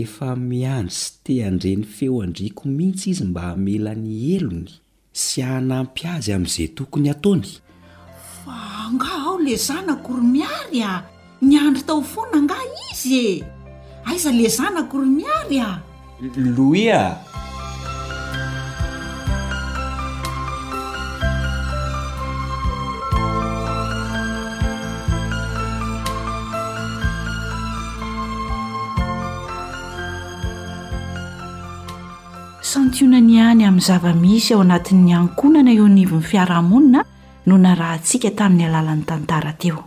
efa 0.02 0.36
miandry 0.50 0.94
sy 1.02 1.08
te 1.26 1.34
andreny 1.48 1.84
feo 1.86 2.22
andriko 2.22 2.64
mihitsy 2.70 3.10
izy 3.12 3.26
mba 3.26 3.41
hamelany 3.41 4.12
elony 4.38 4.70
sy 5.12 5.41
anampy 5.41 6.06
azy 6.08 6.30
amin'izay 6.34 6.68
tokony 6.78 7.08
hataony 7.12 7.44
fa 8.41 8.56
anga 8.86 9.10
ao 9.26 9.38
lezanakory 9.41 10.22
miary 10.34 10.82
a 10.86 11.02
niandry 11.41 11.82
tao 11.89 12.02
fona 12.06 12.38
nga 12.46 12.58
izy 12.91 13.14
e 13.30 13.34
aiza 14.06 14.30
le 14.32 14.48
zanakory 14.50 15.08
miary 15.10 15.58
a 15.60 15.70
loia 16.38 17.18
santionaniany 32.62 33.66
amin'y 33.66 33.80
zava-misy 33.88 34.54
ao 34.54 34.62
anatin'nyankonana 34.62 35.72
eo 35.72 35.88
nivon'ny 35.88 36.22
fiarahmonina 36.30 37.04
no 37.46 37.58
narahntsika 37.58 38.32
tamin'ny 38.32 38.66
alalan'ny 38.70 39.04
tantara 39.06 39.54
teo 39.54 39.84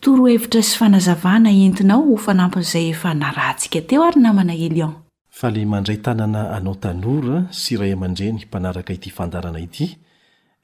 torohevitra 0.00 0.62
sy 0.62 0.78
fanazavana 0.78 1.50
entinao 1.50 2.02
ho 2.02 2.16
fa 2.16 2.34
nampon'izay 2.34 2.90
efa 2.90 3.14
narahntsika 3.14 3.80
teo 3.88 4.02
ary 4.02 4.20
namana 4.20 4.54
elion 4.54 4.94
fa 5.40 5.50
le 5.50 5.64
mandray 5.72 5.96
tanana 6.06 6.42
anao 6.56 6.74
tanora 6.82 7.36
sy 7.60 7.72
ray 7.80 7.92
aman-dre 7.96 8.26
ny 8.34 8.40
mpanaraka 8.44 8.92
ity 8.98 9.08
fandarana 9.16 9.60
ity 9.66 9.86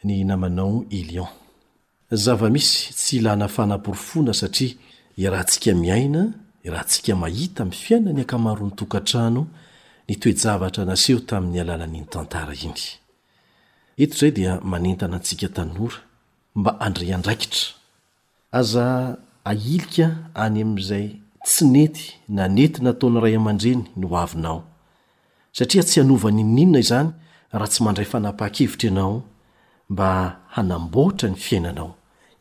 ny 0.04 0.16
namanao 0.28 0.74
elion 0.98 1.28
zava-misy 2.24 2.80
tsy 2.98 3.12
ilana 3.22 3.46
fanamporofoana 3.56 4.32
satria 4.40 4.72
i 5.20 5.24
raha 5.32 5.44
ntsika 5.48 5.70
miaina 5.84 6.22
i 6.60 6.68
raha 6.74 6.84
ntsika 6.88 7.12
mahita 7.22 7.60
min'ny 7.64 7.80
fiaina 7.84 8.10
ny 8.12 8.20
ankamaronytokantrano 8.26 9.42
ny 10.08 10.14
toejavatra 10.22 10.82
naseho 10.90 11.20
tamin'ny 11.28 11.58
alalan'iny 11.64 12.04
tantara 12.12 12.52
iny 12.66 12.76
iti'zay 14.04 14.32
dia 14.38 14.52
manentana 14.72 15.16
atsika 15.22 15.48
tanora 15.56 15.98
mba 16.58 16.70
andre 16.86 17.04
andraikitra 17.16 17.64
aza 18.58 18.84
ahilika 19.50 20.06
any 20.44 20.60
ami'izay 20.66 21.08
tsy 21.46 21.64
nety 21.64 22.02
na 22.36 22.44
nety 22.56 22.78
nataony 22.82 23.20
ray 23.22 23.34
aman-dreny 23.38 23.84
ny 23.96 24.04
ho 24.10 24.14
avinao 24.18 24.56
satria 25.54 25.82
tsy 25.86 26.02
hanova 26.02 26.30
ny 26.34 26.42
ninna 26.42 26.78
izany 26.82 27.10
raha 27.56 27.70
tsy 27.70 27.80
mandray 27.86 28.08
fanapaha-kevitra 28.12 28.88
ianao 28.90 29.14
mba 29.90 30.08
hanambohatra 30.54 31.28
ny 31.32 31.36
fiainanao 31.46 31.90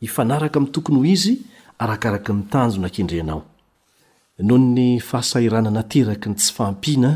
hifanaraka 0.02 0.58
m'y 0.60 0.68
tokony 0.74 0.98
ho 1.00 1.04
izy 1.14 1.34
arakaraky 1.82 2.32
ny 2.36 2.42
tanjo 2.52 2.78
nakendrenao 2.84 3.40
noho 4.48 4.58
ny 4.74 4.86
fasa 5.00 5.40
irana 5.46 5.70
nateraky 5.70 6.26
ny 6.28 6.34
tsy 6.34 6.50
fampiana 6.56 7.10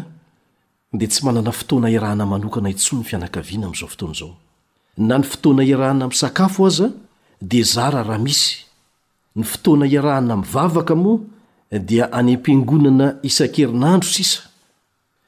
dia 0.92 1.08
tsy 1.10 1.20
manana 1.26 1.50
fotoana 1.52 1.90
irahana 1.90 2.24
manokana 2.32 2.70
itso 2.70 2.96
ny 2.96 3.02
fianakaviana 3.08 3.66
am'zao 3.66 3.88
fotoana 3.90 4.14
zao 4.20 4.32
na 4.96 5.18
ny 5.18 5.24
fotoana 5.26 5.62
irahana 5.72 6.04
amsakafo 6.06 6.66
aza 6.70 6.86
di 7.42 7.62
zara 7.66 8.02
raha 8.06 8.18
misy 8.22 8.62
ny 9.36 9.42
fotoana 9.42 9.84
iarahana 9.90 10.36
mivavaka 10.38 10.94
moa 10.94 11.18
dia 11.78 12.04
any 12.18 12.32
ampiangonana 12.34 13.08
isan-kerinandro 13.28 14.08
sisa 14.16 14.40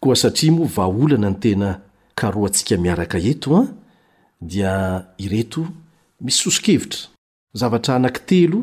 koa 0.03 0.15
satria 0.23 0.53
moavaolana 0.59 1.29
ny 1.33 1.39
tena 1.43 1.71
karoantsika 2.19 2.75
miaraka 2.85 3.19
eto 3.31 3.49
a 3.55 3.59
ah, 3.63 3.69
dia 4.51 4.73
ireto 5.25 5.61
missosokevitra 6.25 7.01
zavatra 7.61 7.93
anaktelo 7.99 8.61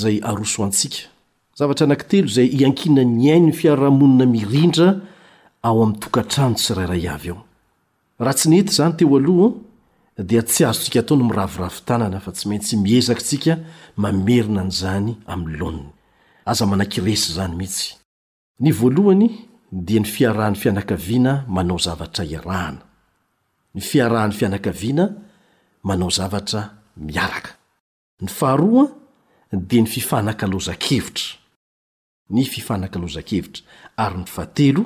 zay 0.00 0.16
aroso 0.28 0.58
antsika 0.66 1.00
zavatra 1.58 1.84
anaktelo 1.88 2.28
zay 2.36 2.46
hiankina 2.58 3.02
nny 3.04 3.26
ainy 3.34 3.46
ny 3.48 3.52
fiararahamonina 3.58 4.26
mirindra 4.34 4.88
ao 5.66 5.78
ami'ny 5.82 5.98
tokatrano 6.02 6.56
sirairay 6.64 7.04
avy 7.14 7.28
ao 7.34 7.40
raha 8.22 8.36
tsy 8.38 8.46
n 8.50 8.54
ety 8.60 8.72
zany 8.78 8.94
teo 8.98 9.16
aloha 9.18 9.48
dia 10.28 10.42
tsy 10.48 10.62
azotsika 10.70 10.98
ataony 11.02 11.24
miraviravi 11.28 11.78
tanana 11.88 12.18
fa 12.24 12.30
tsy 12.36 12.44
maintsy 12.48 12.74
miezakitsika 12.86 13.52
mamerina 14.02 14.62
nyizany 14.68 15.10
am'nyloniny 15.32 15.90
aza 16.44 16.66
manakiresy 16.66 17.32
zany 17.32 17.56
mihitsy 17.56 17.94
ny 18.60 18.72
voalohany 18.72 19.28
dia 19.72 20.00
ny 20.00 20.06
fiarahany 20.06 20.56
fianakaviana 20.56 21.44
manao 21.48 21.78
zavatra 21.78 22.24
iarahana 22.24 22.82
ny 23.74 23.80
fiarahan'ny 23.80 24.34
fianakaviana 24.38 25.04
manao 25.88 26.10
zavatra 26.18 26.60
miaraka 26.96 27.52
ny 28.20 28.28
faharoa 28.38 28.84
dia 29.68 29.80
ny 29.82 29.88
fifanakalozakevitra 29.94 31.26
ny 32.34 32.44
fifanakaloza-kevitra 32.46 33.62
ary 33.96 34.16
ny 34.18 34.26
vatelo 34.36 34.84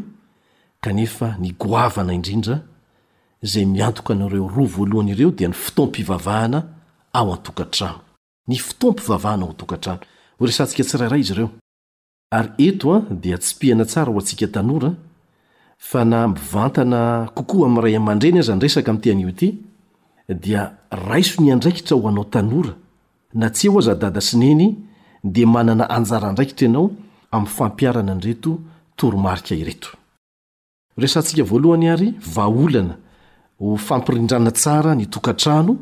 kanefa 0.82 1.36
ny 1.40 1.50
goavana 1.62 2.12
indrindra 2.16 2.56
zay 3.50 3.64
miantoka 3.66 4.12
anareo 4.14 4.48
roa 4.48 4.66
voalohany 4.74 5.12
ireo 5.12 5.30
dia 5.30 5.48
ny 5.48 5.54
fitoampivavahana 5.54 6.62
ao 7.12 7.32
antokantrano 7.34 8.00
ny 8.48 8.56
fitoam-pivavahana 8.58 9.42
ao 9.44 9.50
antokantrano 9.50 10.00
n 10.38 11.52
etoa 12.58 12.98
di 13.22 13.32
tsy 13.38 13.56
piana 13.58 13.84
tsara 13.90 14.10
ho 14.10 14.16
antsika 14.18 14.46
tanora 14.54 14.90
fa 15.88 16.00
na 16.10 16.20
mivantana 16.32 17.00
kokoa 17.36 17.66
amray 17.68 17.94
aman-dreny 18.00 18.38
aza 18.42 18.54
nresaka 18.56 18.90
am 18.92 19.00
tyanioty 19.04 19.48
di 20.40 20.52
raisonyandraikitra 21.06 21.94
hoanao 22.02 22.24
tanora 22.34 22.72
natsa 23.40 23.68
oazadada 23.70 24.20
sineny 24.28 24.62
di 25.34 25.42
manana 25.54 25.84
anjara 25.96 26.28
ndraikitranao 26.32 26.84
mfampiarana 27.42 28.12
nrt 28.14 28.46
ola 31.52 32.96
ho 33.60 33.76
fampirindrana 33.86 34.50
tsara 34.58 34.90
nitokantrano 35.00 35.72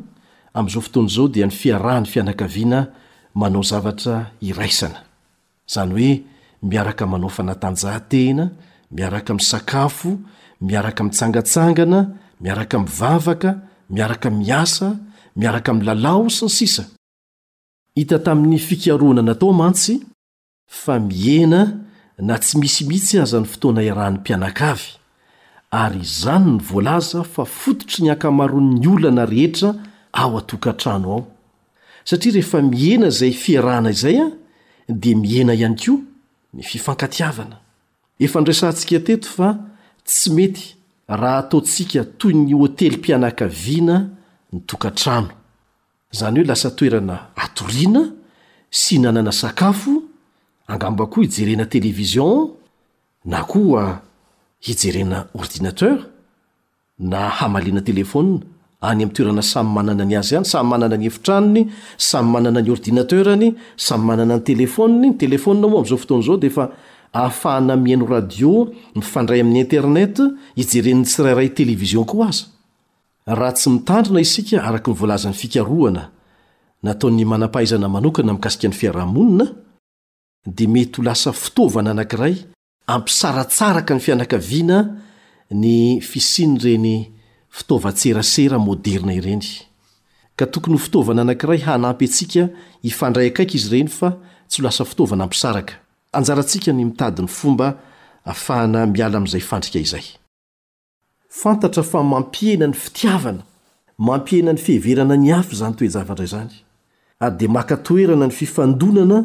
amzao 0.57 0.81
fotonzao 0.81 1.27
dia 1.27 1.45
ny 1.45 1.51
fiarahany 1.61 2.05
fianakaviana 2.05 2.81
manao 3.35 3.63
zavatra 3.63 4.25
iraisana 4.41 4.99
zany 5.73 5.91
hoe 5.93 6.23
miaraka 6.63 7.05
manao 7.07 7.29
fanatanjahantena 7.29 8.49
miaraka 8.91 9.33
mysakafo 9.33 10.17
miaraka 10.61 11.03
mitsangatsangana 11.03 11.99
miaraka 12.41 12.79
mivavaka 12.79 13.49
miraka 13.89 14.29
miasa 14.29 14.95
miaraka 15.35 15.73
my 15.73 15.83
lalayo 15.85 16.29
sony 16.29 16.49
sisa 16.49 16.83
hita 17.95 18.19
tami'ny 18.19 18.57
fikiaroana 18.59 19.21
natao 19.21 19.53
mantsy 19.53 19.93
fa 20.67 20.99
miena 20.99 21.61
na 22.19 22.37
tsy 22.39 22.57
misymitsy 22.57 23.19
azany 23.21 23.45
fotoana 23.45 23.81
i 23.83 23.89
rahany 23.89 24.17
mpianakavy 24.17 24.87
ary 25.71 26.03
zany 26.21 26.47
nyvolaza 26.53 27.23
fa 27.23 27.45
fototry 27.45 28.03
ni 28.03 28.09
ankamarony 28.09 28.87
olana 28.87 29.25
rehetra 29.25 29.75
ao 30.13 30.37
atokantrano 30.37 31.07
ao 31.11 31.27
satria 32.05 32.33
rehefa 32.35 32.61
miena 32.61 33.09
zay 33.09 33.31
fiarahana 33.33 33.89
izay 33.91 34.17
a 34.21 34.27
dea 34.87 35.15
miena 35.17 35.53
ihany 35.57 35.75
ko 35.81 35.93
ny 36.53 36.61
fifankatiavana 36.61 37.57
efa 38.19 38.37
ndresaantsika 38.41 38.99
teto 39.07 39.29
fa 39.37 39.47
tsy 40.05 40.29
mety 40.37 40.65
raha 41.07 41.37
ataontsika 41.43 42.01
toy 42.19 42.33
ny 42.33 42.53
hôtely 42.53 42.97
mpianakaviana 42.97 43.97
ny 44.53 44.59
tokantrano 44.69 45.31
zany 46.13 46.39
hoe 46.39 46.47
lasa 46.47 46.69
toerana 46.77 47.15
atoriana 47.35 48.01
sy 48.69 48.97
nanana 49.01 49.31
sakafo 49.31 50.03
angamba 50.67 51.05
koa 51.07 51.23
hijerena 51.23 51.65
televizion 51.65 52.53
na 53.25 53.43
koa 53.43 54.01
hijerena 54.59 55.27
ordinatera 55.33 56.05
na 56.99 57.29
hamaliana 57.29 57.81
telefônina 57.81 58.45
ay 58.85 59.03
amtoerana 59.03 59.41
samy 59.41 59.69
manana 59.73 60.05
ny 60.05 60.15
azy 60.17 60.35
ay 60.37 60.45
samy 60.45 60.69
manana 60.69 60.97
ny 60.97 61.05
efitranony 61.09 61.67
samy 61.97 62.31
manana 62.31 62.61
ny 62.61 62.71
ordinaterany 62.71 63.53
samy 63.77 64.05
manana 64.05 64.37
ny 64.37 64.43
telefonny 64.49 65.09
telefnna 65.21 65.67
mo 65.71 65.77
a'zaoozao 65.83 66.37
diaa 66.37 66.65
ahafahana 67.17 67.75
mihaino 67.83 68.05
radio 68.15 68.51
mifandray 68.95 69.41
amin'ny 69.41 69.59
internet 69.65 70.13
ijereniny 70.61 71.05
sirairay 71.05 71.49
televizion 71.53 72.05
koa 72.05 72.29
hitandrina 73.25 74.19
is 74.21 74.53
aak 74.59 74.87
nvlzany 74.87 75.35
ikana 75.43 76.07
nataony 76.83 77.25
manapahaizana 77.25 77.87
manokana 77.89 78.33
mikasika 78.33 78.67
ny 78.67 78.73
fiarahaonina 78.73 79.45
d 80.55 80.67
mety 80.67 80.97
ho 80.99 81.03
lasa 81.03 81.31
fitovana 81.33 81.91
anakiray 81.91 82.35
ampisaratsaraka 82.87 83.93
ny 83.95 83.99
fianakaviana 83.99 84.77
ny 85.51 85.99
fisiny 86.01 86.57
reny 86.61 87.14
fitaovatserasera 87.57 88.57
moderna 88.59 89.13
ireny 89.19 89.43
ka 90.35 90.45
tokony 90.51 90.75
ho 90.75 90.81
fitaovana 90.85 91.21
anakiray 91.25 91.61
hanampy 91.67 92.05
atsika 92.09 92.43
ifandrayakaiy 92.89 93.55
izreyfa 93.59 94.09
mampiena 102.11 102.67
ny 102.67 102.73
fitiavana 102.83 103.41
mampienany 104.07 104.59
fiheverana 104.65 105.15
ny 105.23 105.29
afy 105.39 105.55
zany 105.59 105.75
toejavatra 105.79 106.25
izany 106.27 106.53
ary 107.23 107.35
di 107.39 107.47
maka 107.55 107.75
toerana 107.87 108.27
ny 108.27 108.31
fifandonana 108.41 109.19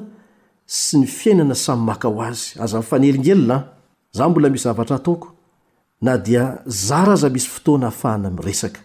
sy 0.67 0.99
ny 1.03 1.07
fiainana 1.19 1.55
samy 1.65 1.85
maka 1.91 2.07
ho 2.09 2.23
azy 2.23 2.55
azamifanelingelina 2.65 3.57
za 4.15 4.29
mbola 4.29 4.49
mizavatra 4.51 4.97
ataoko 4.97 5.29
na 6.03 6.17
dia 6.19 6.59
zara 6.67 7.15
za 7.17 7.29
misy 7.29 7.49
ftoana 7.49 7.87
ahaahaa 7.93 8.31
mresaka 8.31 8.81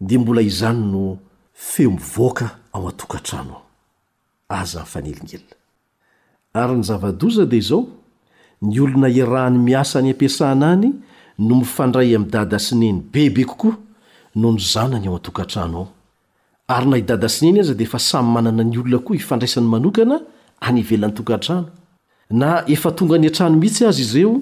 di 0.00 0.18
mbola 0.18 0.42
izany 0.42 0.82
no 0.90 1.18
feomaka 1.54 2.50
ao 2.72 2.88
atokantrao 2.88 3.62
ao 4.48 4.58
azaelena 4.60 5.40
ary 6.54 6.74
ny 6.76 6.82
zavadoza 6.82 7.46
dia 7.46 7.58
izao 7.58 7.86
ny 8.62 8.80
olona 8.80 9.08
irahany 9.08 9.58
miasa 9.58 9.98
any 9.98 10.10
ampiasana 10.10 10.72
any 10.72 10.92
no 11.38 11.54
mifandray 11.54 12.14
ami 12.16 12.24
dada 12.26 12.58
sineny 12.58 13.02
bebe 13.12 13.44
kokoa 13.44 13.76
nonyzanany 14.34 15.06
ao 15.06 15.16
atokantrano 15.16 15.78
ao 15.78 15.88
ary 16.76 16.86
na 16.90 16.96
hidada 16.96 17.28
sineny 17.28 17.60
aza 17.60 17.74
dia 17.74 17.86
efa 17.86 17.98
samy 17.98 18.28
manana 18.32 18.64
ny 18.64 18.78
olona 18.78 18.98
koa 18.98 19.16
hifandraisany 19.16 19.66
manokana 19.68 20.20
any 20.60 20.82
velan'nytokantrano 20.82 21.68
na 22.30 22.64
efa 22.66 22.90
tonga 22.92 23.14
any 23.16 23.26
atrano 23.26 23.56
mihitsy 23.56 23.86
azy 23.86 24.00
izreo 24.02 24.40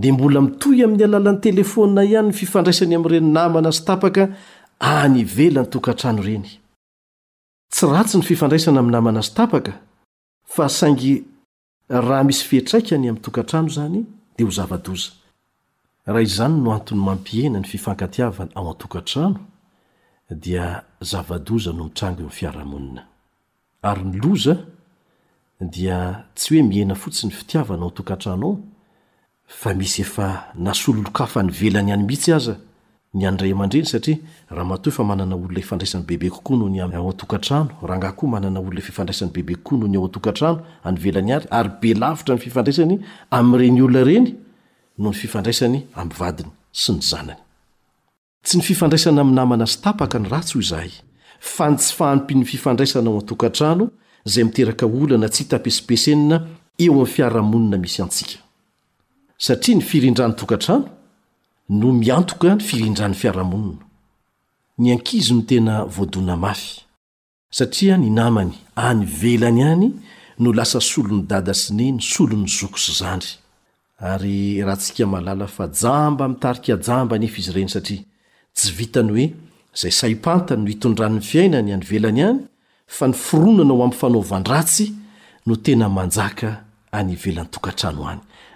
di 0.00 0.08
mbola 0.12 0.40
mitohy 0.40 0.82
amin'ny 0.84 1.04
alalan'ny 1.04 1.40
telefônna 1.46 2.02
ihany 2.04 2.28
ny 2.30 2.36
fifandraisany 2.40 2.94
amn''ireny 2.96 3.28
namana 3.36 3.70
zy 3.76 3.82
tapaka 3.88 4.24
any 4.80 5.24
velany 5.24 5.68
tokantrano 5.72 6.22
reny 6.28 6.50
tsy 7.74 7.86
ratsy 7.94 8.16
ny 8.18 8.24
fifandraisana 8.30 8.80
ami'ny 8.80 8.94
namana 8.96 9.22
sy 9.26 9.32
tapaka 9.38 9.72
fa 10.54 10.68
saingy 10.78 11.12
raha 11.92 12.24
misy 12.28 12.44
fihtraikany 12.48 13.06
amin'ny 13.10 13.24
tokantrano 13.26 13.68
zany 13.76 14.00
dia 14.38 14.46
ho 14.48 14.52
zava-doza 14.58 15.10
raha 16.06 16.22
izany 16.26 16.56
no 16.64 16.72
antony 16.78 17.02
mampihena 17.08 17.60
ny 17.60 17.68
fifankatiavana 17.68 18.50
ao 18.56 18.68
an-tokantrano 18.72 19.36
dia 20.30 20.80
zavadoza 21.04 21.72
no 21.76 21.84
mitrango 21.92 22.22
eo 22.24 22.28
y 22.32 22.38
fiarahamonina 22.38 23.04
ary 23.84 24.04
nyloza 24.08 24.56
dia 25.60 26.24
tsy 26.34 26.54
hoe 26.56 26.62
miena 26.64 26.94
fotsi 26.96 27.26
ny 27.28 27.32
fitiavana 27.36 27.82
ao 27.84 27.88
atokantrano 27.92 28.46
ao 28.48 28.56
fa 29.50 29.74
misy 29.74 30.00
efa 30.02 30.50
nasololokafa 30.54 31.42
ny 31.42 31.50
velany 31.60 31.90
any 31.92 32.04
mihitsy 32.06 32.32
aza 32.32 32.54
ny 33.14 33.26
anray 33.26 33.52
amandreny 33.52 33.84
satria 33.86 34.18
raha 34.50 34.64
mato 34.64 34.90
fa 34.90 35.02
mananaolona 35.04 35.58
ifandraisan'ny 35.58 36.06
bebe 36.06 36.30
kokoa 36.30 36.56
noa 36.56 36.84
antoananoraha 36.84 37.96
ngakoa 37.98 38.28
manana 38.30 38.60
olona 38.60 38.80
fifandraisany 38.80 39.30
bebe 39.32 39.54
kokoa 39.56 39.78
noho 39.78 39.88
nya 39.88 39.98
an-tokantrano 40.00 40.60
ay 40.84 40.94
velany 40.94 41.32
ay 41.34 41.42
ary 41.50 41.70
belavitra 41.82 42.34
ny 42.34 42.40
fifandraisany 42.40 42.98
am'reny 43.30 43.82
olona 43.82 44.04
reny 44.04 44.34
nooy 44.98 45.14
fifdasany 45.14 45.82
aadiny 45.96 46.50
s 46.72 46.88
nynytsy 46.88 47.16
ny 48.54 48.62
ffdrasana 48.62 49.20
am'ny 49.20 49.34
namana 49.34 49.64
s 49.66 49.80
tapaka 49.80 50.18
ny 50.18 50.28
rasy 50.28 50.62
zahay 50.62 50.90
fa 51.40 51.70
ntsy 51.70 51.94
famopi'ny 51.96 52.44
fifandraisana 52.44 53.10
ao 53.10 53.18
an-tokantrano 53.18 53.90
zay 54.24 54.44
miterakaolana 54.44 55.28
tsytapesipeseninayn 55.28 56.38
satria 59.42 59.76
ny 59.78 59.82
firindrany 59.82 60.34
tokantrano 60.36 60.84
no 61.68 61.92
miantoka 61.92 62.52
ny 62.54 62.60
firindran 62.60 63.14
fiaramon 63.16 63.78
namany 68.08 68.52
any 68.76 69.04
velany 69.04 69.62
any 69.64 69.92
no 70.38 70.52
lasa 70.52 70.80
solony 70.80 71.22
dada 71.26 71.54
sine 71.54 71.92
ny 71.92 72.00
solony 72.02 72.46
zokso 72.58 72.92
zandry 73.00 73.34
ar 74.10 74.20
rahantsika 74.20 75.06
malala 75.06 75.46
fa 75.46 75.64
jamba 75.72 76.28
mitarikjamba 76.28 77.18
nefa 77.18 77.38
izy 77.38 77.52
reny 77.52 77.68
satria 77.74 78.02
tsy 78.54 78.72
vitany 78.78 79.10
hoe 79.14 79.26
izay 79.76 79.90
saipantany 80.00 80.60
no 80.62 80.68
hitondranny 80.68 81.20
fiainany 81.20 81.72
any 81.72 81.84
velany 81.90 82.22
any 82.22 82.38
fa 82.86 83.04
ny 83.08 83.14
foronana 83.24 83.72
o 83.74 83.80
am'nyfanaovandratsy 83.84 84.86
no 85.46 85.54
tena 85.64 85.86
manjaka 85.88 86.48
any 86.92 87.16
velan'nytokantranoany 87.16 88.20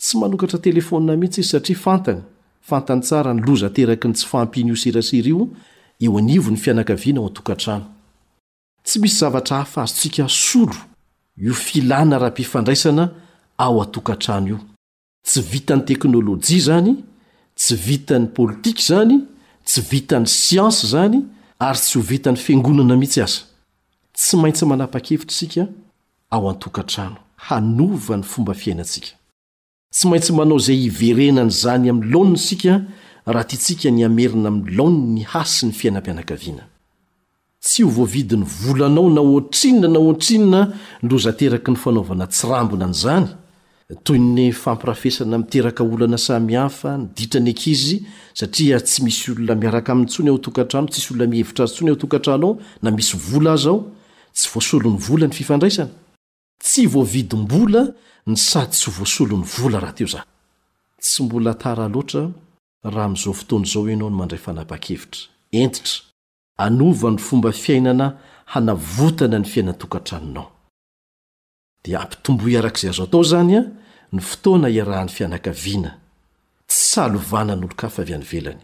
tsy 0.00 0.16
manokatra 0.18 0.58
telefonna 0.66 1.12
mihitsy 1.16 1.40
izy 1.40 1.50
satria 1.50 1.78
fantany 1.84 2.20
fantany 2.68 3.00
tsara 3.06 3.30
nyloza 3.34 3.68
teraki 3.76 4.06
ny 4.08 4.14
tsy 4.14 4.26
fampian' 4.32 4.70
io 4.70 4.76
sirasir 4.82 5.26
io 5.28 5.42
eo 6.04 6.12
anivo 6.18 6.48
ny 6.50 6.58
fianakaviana 6.64 7.18
ao 7.20 7.26
antokantrano 7.28 7.86
tsy 8.86 8.96
misy 9.02 9.16
zavtra 9.22 9.56
hahafazontsika 9.56 10.24
sl 10.46 10.70
iofilana 11.46 12.16
rahapifandraisana 12.22 13.04
a 13.58 13.66
atokanantsy 13.82 15.38
vitany 15.52 15.82
teknôlôjia 15.88 16.58
zany 16.68 16.92
tsy 17.60 17.74
vitan'nypolitika 17.86 18.82
zany 18.90 19.16
tsy 19.68 19.80
vitany 19.90 20.26
siansy 20.42 20.86
zany 20.94 21.18
ary 21.68 21.78
tsy 21.84 21.94
ho 21.98 22.02
vitany 22.12 22.36
fiangonana 22.44 22.94
mihitsy 23.02 23.20
asa 23.26 23.40
tsy 24.16 24.32
maintsy 24.42 24.64
manapa-kevitra 24.72 25.34
isika 25.34 25.62
ao 26.34 26.44
antokantrano 26.52 27.16
hanovany 27.46 28.22
fomba 28.32 28.54
fiainatsika 28.62 29.10
tsy 29.92 30.08
maintsy 30.08 30.32
manao 30.32 30.58
zay 30.58 30.80
iverena 30.88 31.42
nyzany 31.44 31.88
amylanna 31.90 32.36
sika 32.46 32.74
raha 33.26 33.44
ta 33.50 33.56
tsika 33.56 33.90
ny 33.90 34.02
amerina 34.08 34.48
amlny 34.52 35.22
hasy 35.32 35.62
ny 35.66 35.72
fiainam-pianakaviana 35.72 36.64
tsy 37.64 37.84
o 37.84 37.88
voaidin'ny 37.98 38.44
vlanao 38.44 39.08
natinn 39.08 39.80
natna 39.80 40.72
lozateraky 41.10 41.70
ny 41.72 41.76
fanaovana 41.82 42.24
tsirambona 42.34 42.86
nzany 42.94 43.28
tony 44.04 44.52
fampirafesana 44.52 45.38
miteraka 45.38 45.82
olana 45.92 46.18
samihafa 46.28 46.90
nydirany 47.00 47.50
akiz 47.54 47.82
satria 48.38 48.78
tsy 48.86 48.98
misy 49.04 49.26
olona 49.32 49.54
miarka 49.62 49.92
n'syaaaty 49.94 51.00
na 51.16 51.24
iher 51.32 51.52
ayaao 51.64 52.58
na 52.82 52.88
misy 52.96 53.16
azaotsy 53.54 54.76
ol'ny 54.76 54.98
lny 55.00 55.88
tsy 56.58 56.86
voavidymbola 56.86 57.84
ny 58.26 58.36
sady 58.36 58.72
tsy 58.72 58.90
voasolonyvola 58.90 59.80
raha 59.80 59.92
to 59.98 60.06
zahy 60.06 60.26
tsy 61.00 61.22
mbola 61.22 61.54
tara 61.54 61.88
loatra 61.88 62.30
raha 62.84 63.04
amzao 63.04 63.32
fotony 63.32 63.66
zao 63.66 63.88
inao 63.90 64.10
no 64.10 64.16
mandray 64.18 64.38
fanapakevitra 64.40 65.20
enr 65.62 65.88
anovandro 66.58 67.24
fomba 67.26 67.52
fiainana 67.52 68.06
hanavotana 68.52 69.38
ny 69.38 69.44
fiainatokantraninao 69.52 70.50
di 71.84 71.94
ampitombo 71.94 72.48
arak'zay 72.58 72.90
azo 72.90 73.06
tao 73.06 73.22
zany 73.24 73.54
a 73.58 73.62
ny 74.12 74.20
fotoana 74.20 74.68
ia 74.70 74.84
rahany 74.84 75.08
fianakaviana 75.16 75.90
tssalovananolo 76.66 77.74
kafy 77.80 78.00
avy 78.02 78.12
anivelany 78.14 78.60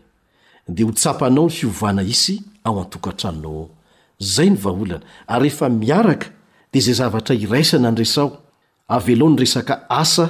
dia 0.75 0.87
ho 0.87 0.93
tsapanao 0.93 1.45
ny 1.47 1.51
fiovana 1.57 2.03
isy 2.15 2.43
ao 2.65 2.81
antokantraninao 2.83 3.53
ao 3.65 3.71
zay 4.19 4.51
nivaolana 4.51 5.01
arrehfa 5.27 5.69
miaraka 5.69 6.29
de 6.75 6.81
zay 6.81 6.95
zavatra 6.95 7.35
iraisana 7.35 7.89
andresao 7.89 8.29
avelao 8.87 9.29
ny 9.31 9.39
resaka 9.39 9.75
asa 9.89 10.27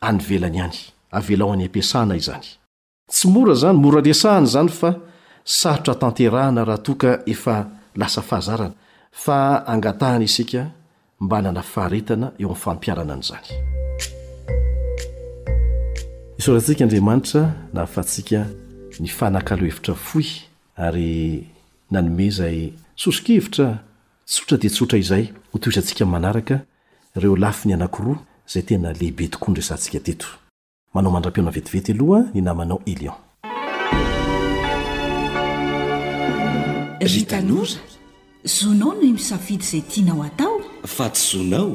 anyvelany 0.00 0.60
any 0.64 0.78
avelao 1.10 1.52
any 1.52 1.64
ampiasahana 1.66 2.16
izany 2.16 2.46
tsy 3.10 3.28
mora 3.30 3.54
zany 3.54 3.78
moraresahany 3.82 4.46
zany 4.46 4.68
fa 4.68 4.90
saotra 5.44 5.94
tanterahana 5.94 6.64
rahatoka 6.66 7.10
efa 7.26 7.66
lasa 7.96 8.22
fahazarana 8.22 8.74
fa 9.12 9.38
angatahana 9.72 10.24
isika 10.24 10.70
mba 11.20 11.42
nana 11.42 11.62
faharetana 11.62 12.26
eo 12.38 12.48
amnfampiarana 12.48 13.12
an'zanyhio 13.14 13.58
zaysosokhevitra 22.38 23.66
tsotra 24.26 24.56
de 24.62 24.68
tsotra 24.74 24.98
izay 24.98 25.24
ho 25.52 25.58
toizantsika' 25.58 26.04
manaraka 26.14 26.60
ireo 27.16 27.36
lafi 27.42 27.68
ny 27.68 27.74
anankiroa 27.74 28.16
zay 28.52 28.62
tena 28.68 28.88
lehibe 28.92 29.24
tokoa 29.32 29.50
ndresantsika 29.50 30.00
teto 30.00 30.26
manao 30.94 31.12
mandram-piona 31.12 31.50
vetivety 31.50 31.92
aloha 31.92 32.20
y 32.34 32.40
namanao 32.40 32.80
elion 32.86 33.16
rytanora 37.00 37.74
zonao 38.44 38.94
no 38.94 39.08
misafidy 39.12 39.64
zay 39.64 39.80
tianao 39.80 40.22
atao 40.22 40.60
fa 40.86 41.06
tsy 41.10 41.30
zoinao 41.36 41.70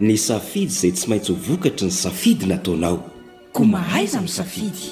ny 0.00 0.16
safidy 0.26 0.72
zay 0.80 0.92
tsy 0.92 1.06
maintsy 1.10 1.32
ho 1.32 1.38
vokatry 1.46 1.86
ny 1.86 1.90
safidy 1.92 2.46
nataonao 2.46 2.98
ko 3.52 3.64
mahaiza 3.64 4.18
am 4.18 4.28
safidy 4.28 4.84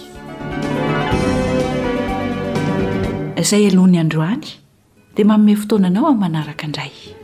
zay 3.49 3.62
eloh 3.68 3.87
ny 3.87 3.99
androany 3.99 4.45
di 5.16 5.24
manome 5.24 5.57
fotoananao 5.57 6.07
am' 6.07 6.18
manaraka 6.18 6.66
indray 6.66 7.14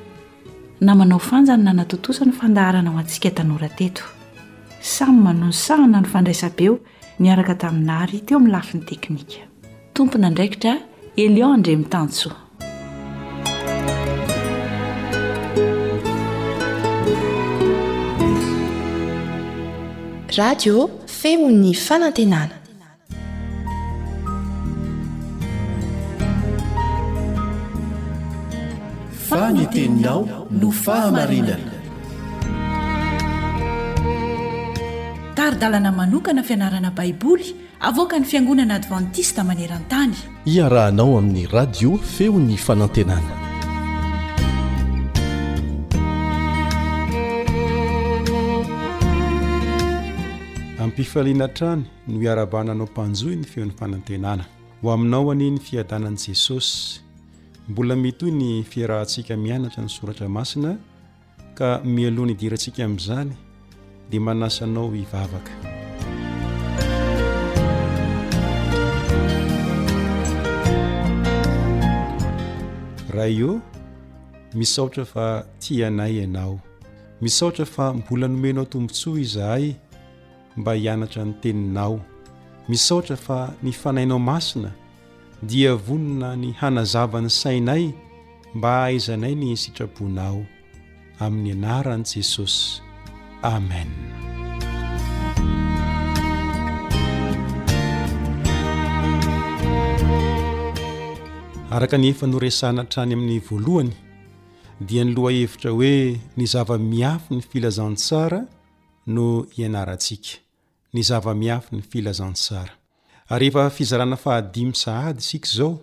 na 0.80 0.94
manao 0.94 1.18
fanjany 1.18 1.62
nanatontosa 1.64 2.24
ny 2.24 2.32
fandaharana 2.32 2.90
aho 2.90 2.98
antsika 2.98 3.30
tanora 3.30 3.68
teto 3.68 4.02
samy 4.82 5.20
manono 5.22 5.52
sahana 5.52 6.00
no 6.00 6.08
fandraisabeo 6.08 6.78
niaraka 7.18 7.54
taminary 7.54 8.20
teo 8.24 8.38
amin'ny 8.38 8.52
lafi 8.52 8.76
'ny 8.76 8.84
teknika 8.84 9.40
tompona 9.94 10.30
ndraikitra 10.30 10.74
elioo 11.16 11.52
andremitantso 11.52 12.30
radio 20.38 20.88
femo 21.06 21.50
'ny 21.50 21.74
fanantenana 21.86 22.59
tiano 29.30 30.46
ahainaa 30.92 31.56
taridalana 35.34 35.92
manokana 35.92 36.42
fianarana 36.42 36.90
baiboly 36.98 37.46
avoaka 37.80 38.18
ny 38.18 38.24
fiangonana 38.24 38.74
advantista 38.74 39.40
maneran-tany 39.50 40.14
iarahanao 40.56 41.18
amin'ny 41.18 41.46
radio 41.58 41.90
feon'ny 42.16 42.56
fanantenana 42.66 43.32
ampifaliana 50.86 51.48
trany 51.56 51.84
no 52.08 52.14
iarabananao 52.26 52.86
mpanjoi 52.90 53.36
ny 53.36 53.44
feon'ny 53.52 53.74
fanantenana 53.82 54.44
ho 54.82 54.92
aminao 54.94 55.28
haneny 55.28 55.60
fiadanani 55.68 56.16
jesosy 56.24 57.00
mbola 57.70 57.96
mitoy 57.96 58.30
ny 58.34 58.62
fiarahantsika 58.66 59.36
mianatra 59.36 59.82
ny 59.82 59.88
soratra 59.96 60.28
masina 60.36 60.70
ka 61.58 61.70
mialohana 61.94 62.32
hidirantsika 62.34 62.80
amin'izany 62.86 63.30
dia 64.10 64.20
manasanao 64.26 64.90
hivavaka 64.90 65.52
raha 73.14 73.28
io 73.38 73.52
misaotra 74.54 75.04
fa 75.12 75.26
tsy 75.60 75.72
ianay 75.80 76.14
ianao 76.22 76.56
misaotra 77.22 77.64
fa 77.74 77.84
mbola 77.98 78.28
nomenao 78.32 78.64
tombontsoa 78.70 79.20
izahay 79.24 79.74
mba 80.56 80.72
hianatra 80.80 81.24
ny 81.24 81.32
teninao 81.42 81.96
misaotra 82.68 83.16
fa 83.16 83.38
ny 83.62 83.72
fanainao 83.82 84.18
masina 84.18 84.72
dia 85.42 85.74
vonina 85.74 86.36
ny 86.36 86.52
hanazava 86.52 87.20
ny 87.20 87.28
sainay 87.28 87.90
mba 88.54 88.68
hahaizanay 88.78 89.34
ny 89.34 89.56
sitraponao 89.56 90.44
amin'ny 91.18 91.50
anaran' 91.54 92.04
jesosy 92.04 92.80
amen 93.52 93.88
araka 101.74 101.96
aneefa 101.96 102.24
noresana 102.30 102.82
ntrany 102.84 103.12
amin'ny 103.16 103.40
voalohany 103.50 103.90
dia 104.86 105.02
ny 105.04 105.12
loha 105.16 105.30
hevitra 105.40 105.70
hoe 105.76 106.20
ny 106.36 106.44
zava-miafy 106.52 107.32
ny 107.36 107.40
filazantsara 107.50 108.40
no 109.14 109.26
ianarantsika 109.56 110.32
ny 110.94 111.00
zava-miafy 111.08 111.70
ny 111.76 111.82
filazantsara 111.90 112.79
ryefa 113.38 113.70
fizarana 113.70 114.16
fahadimy 114.16 114.74
sahady 114.74 115.20
sika 115.22 115.48
zao 115.56 115.80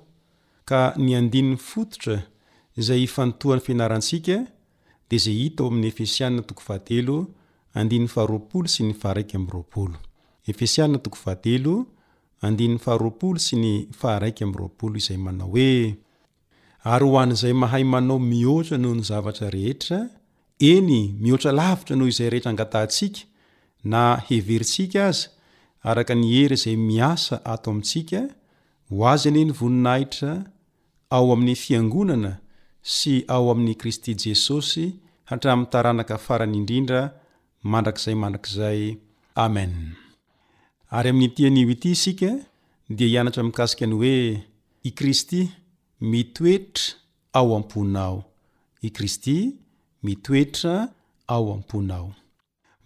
ka 0.68 0.80
ny 0.98 1.16
andinn'ny 1.16 1.56
fototra 1.58 2.16
zay 2.88 3.06
fantoany 3.08 3.62
fianarantsika 3.68 4.36
de 5.10 5.16
zay 5.24 5.34
hito 5.42 5.62
amin'ny 5.70 5.88
efesiaa 5.92 6.32
toko 6.48 6.62
ate 6.76 6.98
andi'y 7.80 8.08
faharol 8.16 8.68
sy 8.74 8.84
ny 8.84 8.94
ahah 14.04 14.26
sy 15.06 15.16
ny 15.18 15.32
am 15.38 15.48
yoyhnzay 17.06 17.54
mahay 17.62 17.84
manao 17.94 18.20
mihoatra 18.30 18.78
noho 18.82 18.96
ny 19.00 19.04
zavatra 19.10 19.48
rehetra 19.56 20.00
eny 20.60 21.00
mihoatra 21.24 21.52
lavitra 21.60 21.94
noho 21.98 22.08
izay 22.12 22.30
rehetra 22.32 22.52
angatahntsika 22.52 23.22
na 23.92 24.02
heverintsika 24.28 25.00
azy 25.10 25.26
araka 25.90 26.14
ny 26.16 26.28
hery 26.36 26.56
zay 26.64 26.76
miasa 26.90 27.36
ato 27.54 27.70
amintsika 27.72 28.20
ho 28.90 28.98
azy 29.12 29.26
any 29.30 29.44
ny 29.46 29.52
voninahitra 29.60 30.32
ao 31.16 31.26
amin'ny 31.34 31.56
fiangonana 31.64 32.32
sy 32.96 33.14
ao 33.36 33.46
amin'ny 33.54 33.76
kristy 33.82 34.12
jesosy 34.24 34.86
hatrami 35.30 35.66
taranaka 35.74 36.16
faran'indrindra 36.26 37.02
mandrakizay 37.72 38.16
mandrakzay 38.22 38.80
amen 39.46 39.72
ary 40.98 41.10
amin'nytianio 41.12 41.68
ity 41.76 41.90
isika 41.96 42.32
dia 42.98 43.08
hianatra 43.12 43.42
mikasika 43.48 43.82
any 43.88 43.96
hoe 44.02 44.18
i 44.90 44.92
kristy 45.00 45.42
mitoetra 46.10 46.80
ao 47.40 47.50
amponao 47.60 48.18
i 48.88 48.90
kristy 48.96 49.38
mitoetra 50.06 50.74
ao 51.34 51.46
am-ponao 51.56 52.08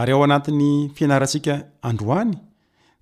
ary 0.00 0.10
ao 0.16 0.22
anatin'ny 0.24 0.68
fianarantsika 0.96 1.54
androany 1.88 2.32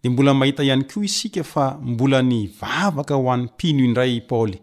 de 0.02 0.06
mbola 0.12 0.32
mahita 0.40 0.62
ihany 0.66 0.84
koa 0.90 1.04
isika 1.08 1.42
fa 1.52 1.64
mbola 1.90 2.20
ny 2.30 2.38
vavaka 2.60 3.14
ho 3.18 3.30
an'ny 3.34 3.46
pino 3.58 3.82
indray 3.84 4.14
paoly 4.30 4.58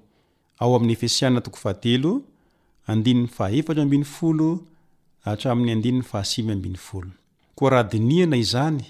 ao'y 7.58 7.70
rhadinina 7.74 8.36
izany 8.46 8.84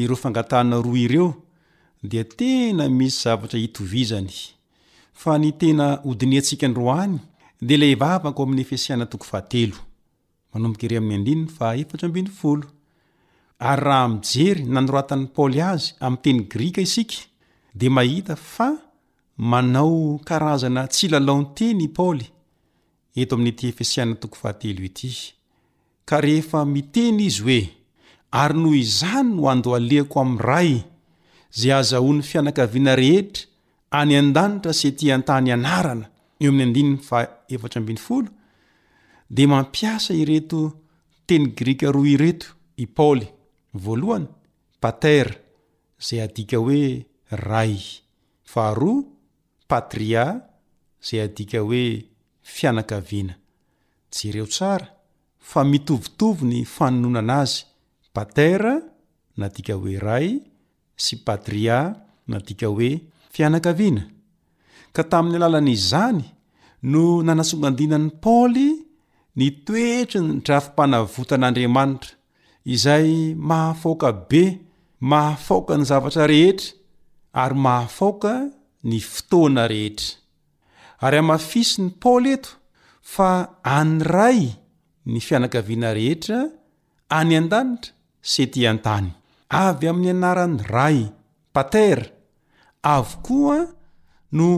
ireo 0.00 0.16
fangatahnaroa 0.22 0.98
ireo 1.06 1.30
dea 2.10 2.24
tena 2.24 2.82
misy 2.98 3.18
zavatra 3.22 3.58
hitovizany 3.60 4.34
fa 5.20 5.32
ny 5.38 5.50
tena 5.60 5.86
odiniansika 6.10 6.64
androany 6.66 7.14
de 7.68 7.74
la 7.76 7.88
vavaka 8.02 8.38
o 8.40 8.42
amin'ny 8.42 8.62
efesiana 8.62 9.06
toko 9.12 9.24
fahatelo 9.30 9.76
ary 13.60 13.82
raha 13.84 14.08
mijery 14.08 14.62
nanoratan'ny 14.70 15.26
paoly 15.34 15.60
azy 15.66 15.94
amin'yteny 16.00 16.40
grika 16.50 16.80
isika 16.80 17.18
de 17.74 17.88
mahita 17.88 18.36
fa 18.36 18.68
manao 19.36 20.18
karazana 20.28 20.84
tsy 20.92 21.08
lalaonteny 21.08 21.80
i 21.82 21.88
paoly 21.96 22.26
karehefa 26.08 26.60
miteny 26.72 27.18
izy 27.26 27.40
hoe 27.44 27.64
ary 28.30 28.54
noho 28.58 28.74
izany 28.84 29.28
no 29.34 29.50
ando 29.50 29.74
alehako 29.78 30.20
amn 30.20 30.38
ray 30.48 30.70
zay 31.50 31.72
azahoan'ny 31.78 32.22
fianakaviana 32.30 32.94
rehetra 33.02 33.44
any 34.00 34.14
an-danitra 34.20 34.72
sy 34.80 34.88
ti 34.96 35.10
an-tany 35.12 35.50
anarana 35.56 36.06
de 39.34 39.46
mampiasa 39.46 40.14
ireto 40.14 40.60
teny 41.26 41.44
grika 41.58 41.92
ro 41.92 42.04
ireto 42.06 42.46
i 42.76 42.86
pal 42.86 43.18
voalohany 43.74 44.26
patera 44.80 45.34
zay 46.06 46.20
adika 46.26 46.56
hoe 46.56 46.82
ray 47.48 47.74
faharoa 48.52 49.02
patria 49.70 50.24
zay 51.06 51.20
adika 51.26 51.58
oe 51.62 51.82
fianakaviana 52.54 53.34
jereo 54.16 54.46
tsara 54.52 54.86
fa 55.50 55.60
mitovitovy 55.70 56.42
ny 56.50 56.58
fanononana 56.74 57.34
azy 57.42 57.56
patera 58.14 58.72
na 59.38 59.46
dika 59.54 59.74
hoe 59.80 59.98
ray 60.06 60.28
sy 61.04 61.14
patria 61.26 61.78
na 62.30 62.36
dika 62.46 62.66
hoe 62.72 62.88
fianakaviana 63.34 64.02
ka 64.94 65.02
tamin'ny 65.10 65.36
alalan'izany 65.38 66.20
no 66.90 67.02
nanasongandinan'ny 67.26 68.10
paoly 68.22 68.66
ny 69.38 69.46
toetry 69.64 70.18
ny 70.26 70.32
y 70.38 70.42
drafim-panavotan'andriamanitra 70.46 72.10
izay 72.68 73.32
mahafaoka 73.32 74.12
be 74.28 74.44
mahafaoka 75.00 75.72
ny 75.80 75.84
zavatra 75.90 76.24
rehetra 76.28 76.68
ary 77.40 77.56
mahafaoka 77.66 78.32
ny 78.90 78.96
fotoana 79.12 79.64
rehetra 79.72 80.10
ary 81.06 81.16
amafisy 81.22 81.76
ny 81.84 81.88
paooly 82.02 82.32
eto 82.36 82.50
fa 83.12 83.28
any 83.78 83.96
ray 84.16 84.40
ny 85.12 85.16
fianakaviana 85.26 85.90
rehetra 86.00 86.40
any 87.18 87.34
an-danitra 87.40 87.92
sety 88.34 88.68
an-tany 88.72 89.08
avy 89.64 89.88
amin'ny 89.92 90.12
anaran'ny 90.16 90.60
ray 90.76 90.98
patera 91.56 92.04
avokoa 92.96 93.58
no 94.38 94.48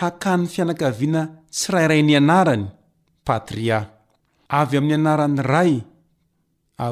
hakan'ny 0.00 0.44
fianakaviana 0.56 1.22
tsi 1.54 1.66
rairay 1.76 2.02
ny 2.08 2.12
anarany 2.22 2.66
patria 3.28 3.80
avy 4.60 4.76
amin'ny 4.82 5.00
anarany 5.04 5.40
ray 5.52 5.72
a 6.76 6.88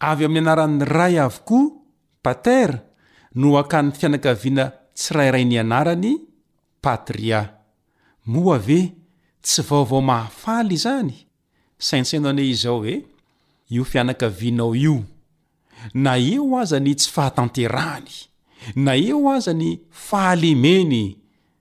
avy 0.00 0.24
amin'ny 0.24 0.44
anaran'ny 0.48 0.84
ray 0.86 1.18
avokoa 1.18 1.70
patera 2.24 2.78
no 3.34 3.56
akanny 3.58 3.90
fianakaviana 3.98 4.64
tsy 4.96 5.14
rairay 5.14 5.44
ny 5.44 5.56
anarany 5.62 6.12
patria 6.82 7.40
moave 8.32 8.80
tsy 9.44 9.62
vaovao 9.68 10.00
mahafaly 10.08 10.74
izany 10.78 11.16
saintsaino 11.86 12.28
ane 12.32 12.42
izao 12.52 12.78
hoe 12.84 12.96
io 13.74 13.84
fianakavianao 13.90 14.74
io 14.86 14.94
na 16.04 16.12
eo 16.32 16.58
azany 16.62 16.94
tsy 16.98 17.08
fahatanterahany 17.14 18.10
na 18.84 18.92
eo 19.10 19.30
azany 19.36 19.80
fahalemeny 20.06 20.96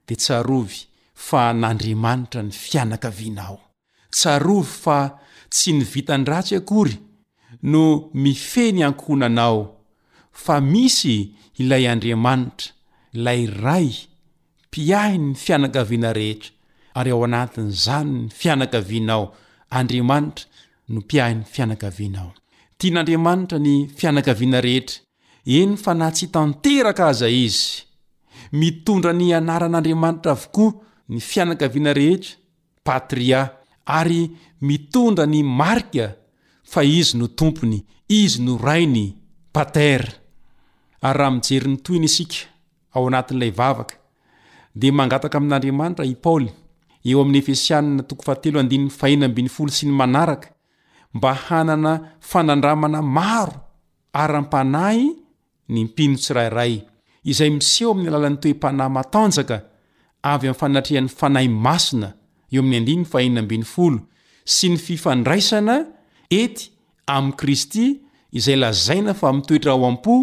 de 0.08 0.16
tsarovy 0.22 0.78
fa 1.26 1.42
nandriamanitra 1.62 2.42
ny 2.48 2.52
fianakaviana 2.68 3.42
ao 3.50 3.60
tsarovy 4.16 4.70
fa 4.84 4.98
tsy 5.52 5.70
nyvitandratsy 5.78 6.56
akory 6.62 6.96
no 7.64 8.10
mifeny 8.14 8.84
ankonanao 8.84 9.76
fa 10.32 10.62
misy 10.62 11.30
ilay 11.58 11.88
andriamanitra 11.88 12.72
layray 13.14 13.90
mpiahin'ny 14.68 15.36
fianakaviana 15.44 16.10
rehetra 16.18 16.52
ary 16.98 17.10
ao 17.12 17.24
anatin'izany 17.26 18.10
ny 18.12 18.30
fianakavianao 18.40 19.24
andriamanitra 19.80 20.46
no 20.90 21.00
mpiahin'ny 21.02 21.44
fianakavianao 21.54 22.32
tian'andriamanitra 22.80 23.58
ny 23.66 23.74
fianakaviana 23.98 24.60
rehetra 24.68 24.98
eny 25.60 25.78
fa 25.84 25.94
nah 26.00 26.12
tsy 26.16 26.26
tanteraka 26.34 27.08
aza 27.08 27.30
izy 27.30 27.64
mitondra 28.60 29.14
ny 29.14 29.28
anaran'andriamanitra 29.40 30.32
avokoa 30.38 30.72
ny 31.10 31.20
fianakaviana 31.30 31.94
rehetra 32.00 32.32
patria 32.84 33.40
ary 33.86 34.22
mitondra 34.62 35.26
ny 35.26 35.44
marka 35.44 36.06
izy 36.82 37.18
no 37.18 37.28
tompony 37.28 37.86
izy 38.08 38.42
no 38.42 38.58
rainy 38.58 39.16
patera 39.52 40.10
y 41.04 41.14
raha 41.14 41.30
mijery 41.32 41.68
nytoyna 41.70 42.06
isika 42.06 42.38
ao 42.94 43.08
anatin'ilay 43.08 43.52
vavaka 43.52 43.96
di 44.80 44.90
mangataka 44.98 45.38
amin'andriamanitra 45.38 46.06
i 46.06 46.16
paoly 46.24 46.50
eo 47.10 47.20
ami'ny 47.22 47.38
efesia 47.38 47.82
sy 49.78 49.86
ny 49.88 49.92
manaraka 50.02 50.48
mba 51.16 51.32
hanana 51.50 51.94
fanandramana 52.30 53.02
maro 53.02 53.54
aram-panahy 54.22 55.06
ny 55.74 55.84
mpinotsirairay 55.86 56.74
izay 57.32 57.50
miseho 57.50 57.90
amin'ny 57.94 58.08
alalan'ny 58.12 58.40
toempanay 58.42 58.90
matanjaka 58.98 59.58
avy'y 60.34 60.54
fanatrehan'ny 60.62 61.10
fanahy 61.20 61.50
masinae 61.50 62.14
sy 64.56 64.68
ny 64.70 64.78
fifandraisana 64.78 65.76
ety 66.42 66.72
am 67.06 67.32
kristy 67.42 67.88
izay 68.38 68.56
lazaina 68.64 69.14
fa 69.22 69.30
mitoetra 69.36 69.72
ao 69.74 69.84
am-po 69.90 70.16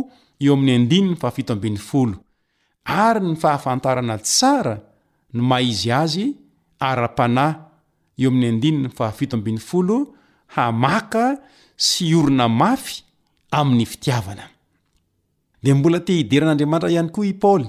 eo 0.44 0.54
ami'y 0.58 0.76
a70 1.26 2.14
ary 3.02 3.20
ny 3.28 3.36
fahafantarana 3.42 4.16
tsara 4.28 4.74
no 5.34 5.42
mah 5.50 5.60
izy 5.70 5.90
azy 6.02 6.24
ara-panay 6.88 7.52
eo 8.22 8.30
amy 8.32 8.48
710 8.50 10.08
hamaka 10.54 11.26
sy 11.86 12.06
orina 12.20 12.46
mafy 12.60 12.94
amin'ny 13.58 13.86
fitiavana 13.92 14.44
dea 15.62 15.74
mbola 15.78 15.98
tehideran'andriamanitra 16.06 16.88
ihany 16.94 17.10
koa 17.14 17.26
i 17.26 17.32
paoly 17.42 17.66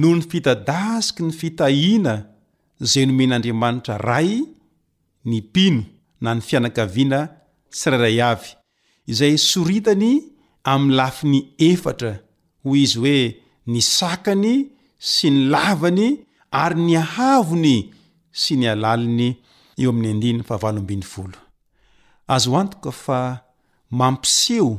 noho 0.00 0.14
ny 0.18 0.22
fitadasiky 0.30 1.22
ny 1.26 1.32
fitahina 1.40 2.14
zay 2.90 3.04
nomen'andriamanitra 3.08 3.94
ray 4.08 4.30
ny 5.30 5.36
pino 5.54 5.82
na 6.22 6.30
ny 6.34 6.40
fianakaviana 6.48 7.20
sraraya 7.78 8.28
izay 9.10 9.34
soritany 9.50 10.12
amiy 10.72 10.94
lafi 10.98 11.24
ny 11.32 11.38
efatra 11.68 12.12
hoy 12.64 12.78
izy 12.84 12.98
hoe 13.02 13.18
nisakany 13.72 14.54
sy 15.12 15.26
nylavany 15.34 16.08
ary 16.62 16.78
ny 16.86 16.94
ahavony 17.02 17.76
sy 18.40 18.52
ny 18.60 18.66
alaliny 18.74 19.28
eoaazo 19.82 22.52
antoka 22.62 22.90
fa 23.04 23.18
mampiseo 23.98 24.70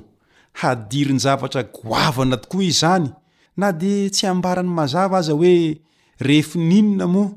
hadiriny 0.60 1.20
zavatra 1.26 1.62
goavana 1.78 2.38
tokoa 2.42 2.64
izany 2.72 3.10
na 3.60 3.68
di 3.80 3.94
tsy 4.14 4.24
ambarany 4.32 4.70
mazava 4.78 5.16
aza 5.22 5.34
hoe 5.40 5.56
refi 6.28 6.58
ninona 6.70 7.06
moa 7.14 7.30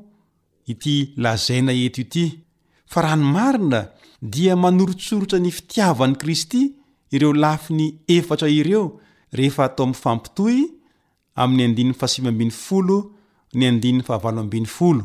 ity 0.72 0.94
lazaina 1.22 1.72
eto 1.84 2.00
ity 2.06 2.24
fa 2.92 2.98
ranymarina 3.04 3.78
dia 4.22 4.54
manorotsorotra 4.58 5.38
ny 5.38 5.50
fitiavan'ny 5.52 6.16
kristy 6.18 6.74
ireo 7.14 7.32
lafi 7.32 7.72
ny 7.74 7.86
efatra 8.16 8.48
ireo 8.50 9.00
rehefa 9.36 9.64
atao 9.64 9.84
am'y 9.86 9.94
fampitoy 10.04 10.56
amin'ny 11.42 11.64
andn 11.64 11.92
fsibn 12.00 12.50
folo 12.50 12.98
ny 13.54 13.64
ada 13.66 14.66
fol 14.76 14.98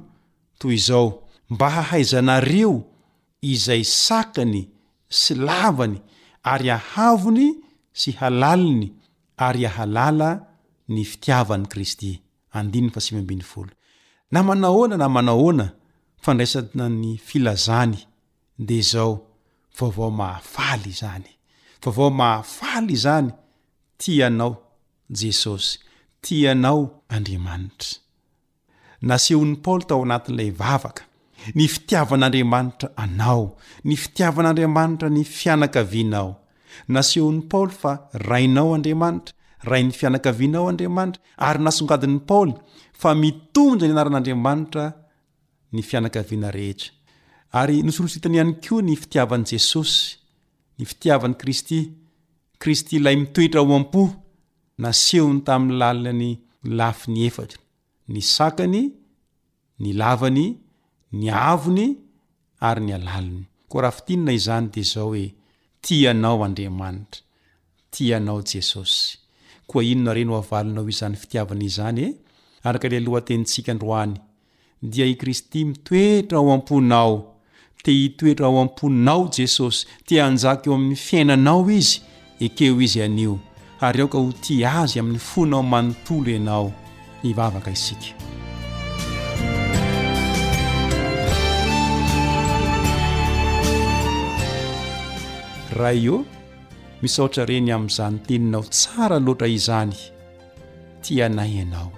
toy 0.59 0.78
zao 0.88 1.05
mba 1.49 1.68
hahaizanareo 1.76 2.72
izay 3.41 3.84
sakany 3.84 4.61
silavany 5.18 5.97
ary 6.43 6.70
ahavony 6.72 7.47
sy 7.99 8.11
halaliny 8.20 8.93
ary 9.38 9.66
ahalala 9.66 10.30
ny 10.88 11.05
fitiavan'ny 11.05 11.68
kristynaahnan 11.70 12.89
fandraisna'ny 16.24 17.20
filzny 17.26 18.07
de 18.66 18.80
zao 18.91 19.14
vaovao 19.80 20.11
mahafaly 20.22 20.89
izany 20.93 21.32
vaovao 21.86 22.09
mahafaly 22.22 22.95
zany 23.03 23.32
tianao 24.01 24.51
jesosy 25.22 25.76
tianao 26.26 26.82
andriamanitra 27.16 27.91
nasehon'y 29.09 29.55
paoly 29.66 29.86
tao 29.89 29.99
anatin'ilay 30.05 30.51
vavaka 30.61 31.03
ny 31.57 31.66
fitiavan'andriamanitra 31.74 32.88
anao 33.05 33.45
ny 33.88 33.95
fitiavan'andriamanitra 34.03 35.07
ny 35.16 35.24
fianakaviana 35.38 36.18
ao 36.24 36.32
nasehon'ny 36.95 37.41
paoly 37.51 37.74
fa 37.82 37.91
rainao 38.30 38.70
andriamanitra 38.78 39.32
rayn'ny 39.72 39.93
fianakavianao 39.99 40.66
andriamanitra 40.72 41.22
ary 41.47 41.59
nasongadin'ny 41.68 42.20
paoly 42.30 42.53
fa 43.01 43.09
mitonja 43.22 43.84
ny 43.88 43.93
anaran'andriamanitra 43.95 44.86
ny 45.76 45.82
fianakaviana 45.89 46.49
rehetra 46.57 46.89
ary 47.60 47.84
nosoros 47.86 48.16
itany 48.18 48.36
ihany 48.36 48.54
koa 48.66 48.82
ny 48.82 48.95
fitiavan' 49.01 49.45
jesosy 49.49 50.18
ny 50.78 50.86
fitiavan'ny 50.89 51.36
kristy 51.41 51.80
kristy 52.62 52.97
ilay 52.97 53.16
mitoetra 53.22 53.60
ao 53.62 53.72
am-po 53.78 54.04
nasehony 54.84 55.39
tamin'ny 55.47 55.78
lalinany 55.82 56.32
lafiny 56.78 57.20
e 57.28 57.32
ny 58.14 58.20
sakany 58.36 58.82
ny 59.82 59.89
lavany 60.01 60.45
ny 61.20 61.26
avony 61.51 61.88
ary 62.68 62.82
ny 62.88 62.91
alaliny 62.97 63.43
ko 63.70 63.76
raha 63.84 63.95
fitinona 63.97 64.32
izany 64.39 64.68
de 64.74 64.82
zao 64.91 65.08
hoe 65.14 65.26
tianao 65.84 66.41
andriamanitra 66.47 67.22
tianao 67.93 68.39
jesosy 68.51 68.97
koa 69.70 69.84
inonareno 69.91 70.34
avalnao 70.41 70.86
izany 70.93 71.16
fitiavanaizany 71.22 72.01
e? 72.08 72.08
akle 72.70 72.99
lohtentsika 73.06 73.72
ndroany 73.78 74.14
dia 74.91 75.06
i 75.12 75.16
kristy 75.22 75.60
mitoetra 75.70 76.38
aapna 76.49 76.99
te 77.84 77.92
hitoetra 77.92 78.46
ao 78.48 78.60
amponinao 78.62 79.28
jesosy 79.38 79.86
ti 80.06 80.20
anjaka 80.22 80.64
eo 80.66 80.74
amin'ny 80.76 80.96
fiainanao 80.96 81.66
izy 81.70 82.00
ekeo 82.40 82.78
izy 82.82 83.02
anio 83.04 83.34
ary 83.84 84.02
aoka 84.06 84.18
ho 84.18 84.32
ti 84.42 84.62
azy 84.66 85.00
amin'ny 85.02 85.20
foinao 85.20 85.64
manontolo 85.64 86.32
ianao 86.32 86.72
hivavaka 87.22 87.72
isika 87.72 88.10
raha 95.78 95.92
io 95.92 96.24
misaotra 97.02 97.46
reny 97.46 97.72
amin'izanyteninao 97.76 98.64
tsara 98.64 99.20
loatra 99.20 99.48
izany 99.48 99.96
tianay 101.04 101.52
ianao 101.60 101.92